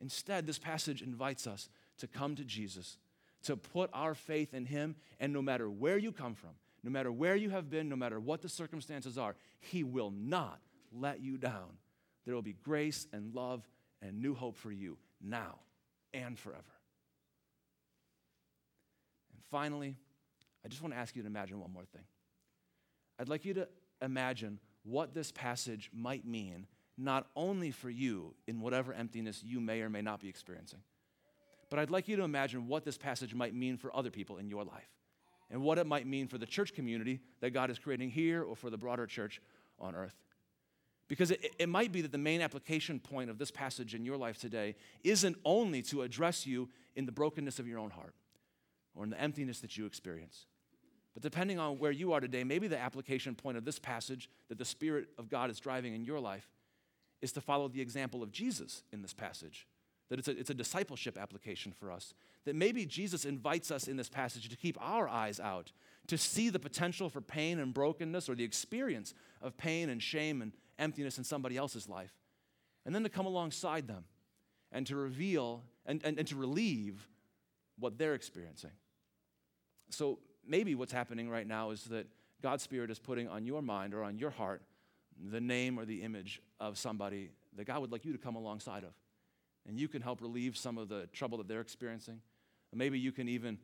Instead, 0.00 0.46
this 0.46 0.58
passage 0.58 1.02
invites 1.02 1.46
us 1.46 1.68
to 1.98 2.06
come 2.06 2.36
to 2.36 2.44
Jesus 2.44 2.98
to 3.42 3.56
put 3.56 3.90
our 3.92 4.14
faith 4.14 4.54
in 4.54 4.64
Him. 4.64 4.96
And 5.20 5.32
no 5.32 5.42
matter 5.42 5.70
where 5.70 5.98
you 5.98 6.12
come 6.12 6.34
from, 6.34 6.50
no 6.82 6.90
matter 6.90 7.12
where 7.12 7.36
you 7.36 7.50
have 7.50 7.70
been, 7.70 7.88
no 7.88 7.96
matter 7.96 8.18
what 8.18 8.42
the 8.42 8.48
circumstances 8.48 9.18
are, 9.18 9.36
He 9.60 9.84
will 9.84 10.10
not 10.10 10.60
let 10.92 11.20
you 11.20 11.38
down. 11.38 11.78
There 12.24 12.34
will 12.34 12.42
be 12.42 12.56
grace 12.62 13.06
and 13.12 13.34
love 13.34 13.68
and 14.00 14.20
new 14.20 14.34
hope 14.34 14.56
for 14.56 14.70
you 14.70 14.98
now 15.20 15.58
and 16.12 16.38
forever. 16.38 16.62
And 19.32 19.42
finally, 19.50 19.96
I 20.64 20.68
just 20.68 20.82
want 20.82 20.94
to 20.94 20.98
ask 21.00 21.16
you 21.16 21.22
to 21.22 21.28
imagine 21.28 21.60
one 21.60 21.72
more 21.72 21.84
thing. 21.84 22.04
I'd 23.18 23.28
like 23.28 23.44
you 23.44 23.54
to 23.54 23.68
imagine 24.00 24.58
what 24.84 25.14
this 25.14 25.30
passage 25.32 25.90
might 25.92 26.26
mean, 26.26 26.66
not 26.98 27.28
only 27.36 27.70
for 27.70 27.90
you 27.90 28.34
in 28.46 28.60
whatever 28.60 28.92
emptiness 28.92 29.42
you 29.44 29.60
may 29.60 29.80
or 29.80 29.88
may 29.88 30.02
not 30.02 30.20
be 30.20 30.28
experiencing, 30.28 30.80
but 31.72 31.78
I'd 31.78 31.90
like 31.90 32.06
you 32.06 32.16
to 32.16 32.22
imagine 32.22 32.68
what 32.68 32.84
this 32.84 32.98
passage 32.98 33.34
might 33.34 33.54
mean 33.54 33.78
for 33.78 33.96
other 33.96 34.10
people 34.10 34.36
in 34.36 34.46
your 34.46 34.62
life 34.62 34.90
and 35.50 35.62
what 35.62 35.78
it 35.78 35.86
might 35.86 36.06
mean 36.06 36.28
for 36.28 36.36
the 36.36 36.44
church 36.44 36.74
community 36.74 37.20
that 37.40 37.52
God 37.52 37.70
is 37.70 37.78
creating 37.78 38.10
here 38.10 38.42
or 38.42 38.54
for 38.54 38.68
the 38.68 38.76
broader 38.76 39.06
church 39.06 39.40
on 39.78 39.94
earth. 39.94 40.14
Because 41.08 41.30
it, 41.30 41.54
it, 41.58 41.70
might 41.70 41.90
be 41.90 42.02
that 42.02 42.12
the 42.12 42.18
main 42.18 42.42
application 42.42 43.00
point 43.00 43.30
of 43.30 43.38
this 43.38 43.50
passage 43.50 43.94
in 43.94 44.04
your 44.04 44.18
life 44.18 44.36
today 44.36 44.74
isn't 45.02 45.34
only 45.46 45.80
to 45.84 46.02
address 46.02 46.46
you 46.46 46.68
in 46.94 47.06
the 47.06 47.12
brokenness 47.12 47.58
of 47.58 47.66
your 47.66 47.78
own 47.78 47.88
heart 47.88 48.14
or 48.94 49.04
in 49.04 49.08
the 49.08 49.18
emptiness 49.18 49.60
that 49.60 49.78
you 49.78 49.86
experience. 49.86 50.44
But 51.14 51.22
depending 51.22 51.58
on 51.58 51.78
where 51.78 51.90
you 51.90 52.12
are 52.12 52.20
today, 52.20 52.44
maybe 52.44 52.68
the 52.68 52.78
application 52.78 53.34
point 53.34 53.56
of 53.56 53.64
this 53.64 53.78
passage 53.78 54.28
that 54.50 54.58
the 54.58 54.66
Spirit 54.66 55.06
of 55.16 55.30
God 55.30 55.48
is 55.48 55.58
driving 55.58 55.94
in 55.94 56.04
your 56.04 56.20
life 56.20 56.50
is 57.22 57.32
to 57.32 57.40
follow 57.40 57.68
the 57.68 57.80
example 57.80 58.22
of 58.22 58.30
Jesus 58.30 58.82
in 58.92 59.00
this 59.00 59.14
passage 59.14 59.66
that 60.12 60.18
it's 60.18 60.28
a, 60.28 60.38
it's 60.38 60.50
a 60.50 60.54
discipleship 60.54 61.16
application 61.16 61.72
for 61.72 61.90
us. 61.90 62.12
That 62.44 62.54
maybe 62.54 62.84
Jesus 62.84 63.24
invites 63.24 63.70
us 63.70 63.88
in 63.88 63.96
this 63.96 64.10
passage 64.10 64.46
to 64.50 64.56
keep 64.58 64.76
our 64.78 65.08
eyes 65.08 65.40
out, 65.40 65.72
to 66.08 66.18
see 66.18 66.50
the 66.50 66.58
potential 66.58 67.08
for 67.08 67.22
pain 67.22 67.58
and 67.58 67.72
brokenness 67.72 68.28
or 68.28 68.34
the 68.34 68.44
experience 68.44 69.14
of 69.40 69.56
pain 69.56 69.88
and 69.88 70.02
shame 70.02 70.42
and 70.42 70.52
emptiness 70.78 71.16
in 71.16 71.24
somebody 71.24 71.56
else's 71.56 71.88
life. 71.88 72.12
And 72.84 72.94
then 72.94 73.04
to 73.04 73.08
come 73.08 73.24
alongside 73.24 73.88
them 73.88 74.04
and 74.70 74.86
to 74.88 74.96
reveal 74.96 75.64
and, 75.86 76.02
and, 76.04 76.18
and 76.18 76.28
to 76.28 76.36
relieve 76.36 77.08
what 77.78 77.96
they're 77.96 78.12
experiencing. 78.12 78.72
So 79.88 80.18
maybe 80.46 80.74
what's 80.74 80.92
happening 80.92 81.30
right 81.30 81.46
now 81.46 81.70
is 81.70 81.84
that 81.84 82.06
God's 82.42 82.62
Spirit 82.62 82.90
is 82.90 82.98
putting 82.98 83.28
on 83.28 83.46
your 83.46 83.62
mind 83.62 83.94
or 83.94 84.02
on 84.04 84.18
your 84.18 84.30
heart 84.30 84.60
the 85.30 85.40
name 85.40 85.78
or 85.78 85.86
the 85.86 86.02
image 86.02 86.42
of 86.60 86.76
somebody 86.76 87.30
that 87.56 87.64
God 87.64 87.80
would 87.80 87.92
like 87.92 88.04
you 88.04 88.12
to 88.12 88.18
come 88.18 88.36
alongside 88.36 88.84
of. 88.84 88.92
And 89.66 89.78
you 89.78 89.88
can 89.88 90.02
help 90.02 90.20
relieve 90.20 90.56
some 90.56 90.78
of 90.78 90.88
the 90.88 91.08
trouble 91.12 91.38
that 91.38 91.48
they're 91.48 91.60
experiencing. 91.60 92.20
Maybe 92.74 92.98
you 92.98 93.12
can 93.12 93.28
even 93.28 93.58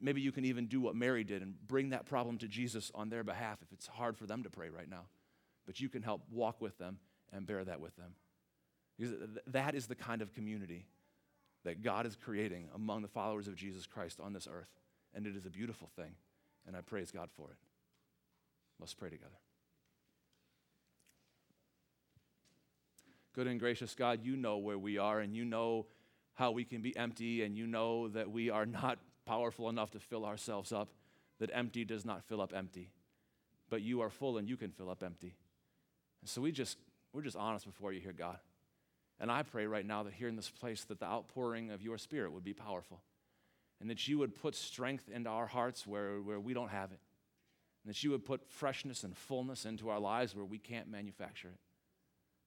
maybe 0.00 0.20
you 0.20 0.32
can 0.32 0.44
even 0.44 0.66
do 0.66 0.80
what 0.80 0.96
Mary 0.96 1.24
did 1.24 1.42
and 1.42 1.54
bring 1.68 1.90
that 1.90 2.06
problem 2.06 2.38
to 2.38 2.48
Jesus 2.48 2.90
on 2.94 3.10
their 3.10 3.22
behalf 3.22 3.58
if 3.62 3.70
it's 3.72 3.86
hard 3.86 4.16
for 4.16 4.26
them 4.26 4.42
to 4.42 4.50
pray 4.50 4.70
right 4.70 4.88
now. 4.88 5.04
But 5.66 5.78
you 5.78 5.88
can 5.88 6.02
help 6.02 6.22
walk 6.30 6.60
with 6.60 6.78
them 6.78 6.98
and 7.32 7.46
bear 7.46 7.64
that 7.64 7.80
with 7.80 7.94
them. 7.96 8.14
Because 8.98 9.14
that 9.48 9.74
is 9.74 9.86
the 9.86 9.94
kind 9.94 10.22
of 10.22 10.32
community 10.32 10.86
that 11.64 11.82
God 11.82 12.06
is 12.06 12.16
creating 12.16 12.68
among 12.74 13.02
the 13.02 13.08
followers 13.08 13.46
of 13.46 13.54
Jesus 13.54 13.86
Christ 13.86 14.20
on 14.20 14.32
this 14.32 14.48
earth. 14.50 14.70
And 15.14 15.26
it 15.26 15.36
is 15.36 15.46
a 15.46 15.50
beautiful 15.50 15.90
thing. 15.96 16.14
And 16.66 16.76
I 16.76 16.80
praise 16.80 17.10
God 17.10 17.28
for 17.36 17.50
it. 17.50 17.56
Let's 18.78 18.94
pray 18.94 19.10
together. 19.10 19.36
Good 23.32 23.46
and 23.46 23.60
gracious 23.60 23.94
God, 23.94 24.20
you 24.22 24.36
know 24.36 24.58
where 24.58 24.78
we 24.78 24.98
are 24.98 25.20
and 25.20 25.34
you 25.34 25.44
know 25.44 25.86
how 26.34 26.52
we 26.52 26.64
can 26.64 26.80
be 26.80 26.96
empty, 26.96 27.42
and 27.42 27.54
you 27.54 27.66
know 27.66 28.08
that 28.08 28.30
we 28.30 28.48
are 28.48 28.64
not 28.64 28.98
powerful 29.26 29.68
enough 29.68 29.90
to 29.90 30.00
fill 30.00 30.24
ourselves 30.24 30.72
up, 30.72 30.88
that 31.38 31.50
empty 31.52 31.84
does 31.84 32.04
not 32.04 32.24
fill 32.24 32.40
up 32.40 32.52
empty. 32.56 32.90
But 33.68 33.82
you 33.82 34.00
are 34.00 34.10
full 34.10 34.38
and 34.38 34.48
you 34.48 34.56
can 34.56 34.70
fill 34.70 34.88
up 34.88 35.02
empty. 35.02 35.36
And 36.22 36.30
so 36.30 36.40
we 36.40 36.50
just, 36.50 36.78
we're 37.12 37.22
just 37.22 37.36
honest 37.36 37.66
before 37.66 37.92
you 37.92 38.00
here, 38.00 38.14
God. 38.14 38.38
And 39.20 39.30
I 39.30 39.42
pray 39.42 39.66
right 39.66 39.84
now 39.84 40.02
that 40.02 40.14
here 40.14 40.28
in 40.28 40.36
this 40.36 40.48
place 40.48 40.84
that 40.84 40.98
the 40.98 41.06
outpouring 41.06 41.70
of 41.70 41.82
your 41.82 41.98
spirit 41.98 42.32
would 42.32 42.44
be 42.44 42.54
powerful. 42.54 43.02
And 43.80 43.90
that 43.90 44.08
you 44.08 44.18
would 44.18 44.34
put 44.34 44.54
strength 44.54 45.08
into 45.08 45.30
our 45.30 45.46
hearts 45.46 45.86
where, 45.86 46.20
where 46.20 46.40
we 46.40 46.54
don't 46.54 46.70
have 46.70 46.90
it. 46.90 47.00
And 47.84 47.90
that 47.90 48.02
you 48.02 48.10
would 48.10 48.24
put 48.24 48.50
freshness 48.50 49.04
and 49.04 49.16
fullness 49.16 49.66
into 49.66 49.88
our 49.90 50.00
lives 50.00 50.34
where 50.34 50.44
we 50.44 50.58
can't 50.58 50.88
manufacture 50.88 51.48
it. 51.48 51.58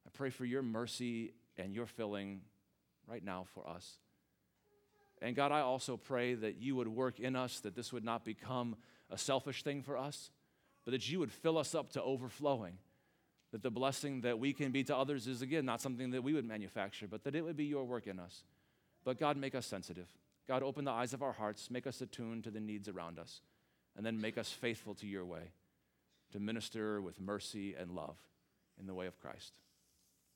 I 0.06 0.10
pray 0.12 0.30
for 0.30 0.46
your 0.46 0.62
mercy 0.62 1.34
and 1.58 1.74
your 1.74 1.86
filling 1.86 2.42
right 3.08 3.24
now 3.24 3.46
for 3.54 3.68
us. 3.68 3.98
And 5.22 5.36
God, 5.36 5.52
I 5.52 5.62
also 5.62 5.96
pray 5.96 6.34
that 6.34 6.58
you 6.58 6.76
would 6.76 6.88
work 6.88 7.20
in 7.20 7.36
us, 7.36 7.60
that 7.62 7.76
this 7.76 7.94
would 7.94 8.04
not 8.04 8.26
become 8.26 8.76
a 9.10 9.18
selfish 9.18 9.64
thing 9.64 9.82
for 9.82 9.98
us, 9.98 10.32
but 10.84 10.92
that 10.92 11.10
you 11.10 11.20
would 11.20 11.32
fill 11.32 11.58
us 11.58 11.74
up 11.74 11.92
to 11.92 12.04
overflowing. 12.04 12.78
That 13.52 13.64
the 13.64 13.72
blessing 13.72 14.22
that 14.22 14.40
we 14.40 14.52
can 14.52 14.72
be 14.72 14.84
to 14.86 14.98
others 14.98 15.28
is, 15.28 15.42
again, 15.42 15.64
not 15.64 15.80
something 15.80 16.12
that 16.12 16.24
we 16.24 16.34
would 16.34 16.46
manufacture, 16.46 17.08
but 17.08 17.24
that 17.24 17.36
it 17.36 17.44
would 17.44 17.56
be 17.56 17.66
your 17.66 17.86
work 17.86 18.08
in 18.08 18.20
us. 18.20 18.44
But 19.06 19.20
God, 19.20 19.38
make 19.38 19.54
us 19.54 19.66
sensitive. 19.66 20.08
God, 20.48 20.64
open 20.64 20.86
the 20.86 20.92
eyes 20.92 21.14
of 21.14 21.22
our 21.22 21.34
hearts, 21.34 21.70
make 21.70 21.88
us 21.88 22.02
attuned 22.02 22.44
to 22.46 22.52
the 22.52 22.60
needs 22.60 22.90
around 22.90 23.20
us, 23.20 23.42
and 23.96 24.06
then 24.06 24.20
make 24.20 24.38
us 24.38 24.50
faithful 24.50 24.96
to 24.96 25.08
your 25.08 25.24
way 25.24 25.52
to 26.32 26.40
minister 26.40 27.00
with 27.00 27.22
mercy 27.22 27.76
and 27.80 27.92
love 27.92 28.18
in 28.80 28.88
the 28.88 28.94
way 28.94 29.06
of 29.06 29.20
Christ. 29.20 29.54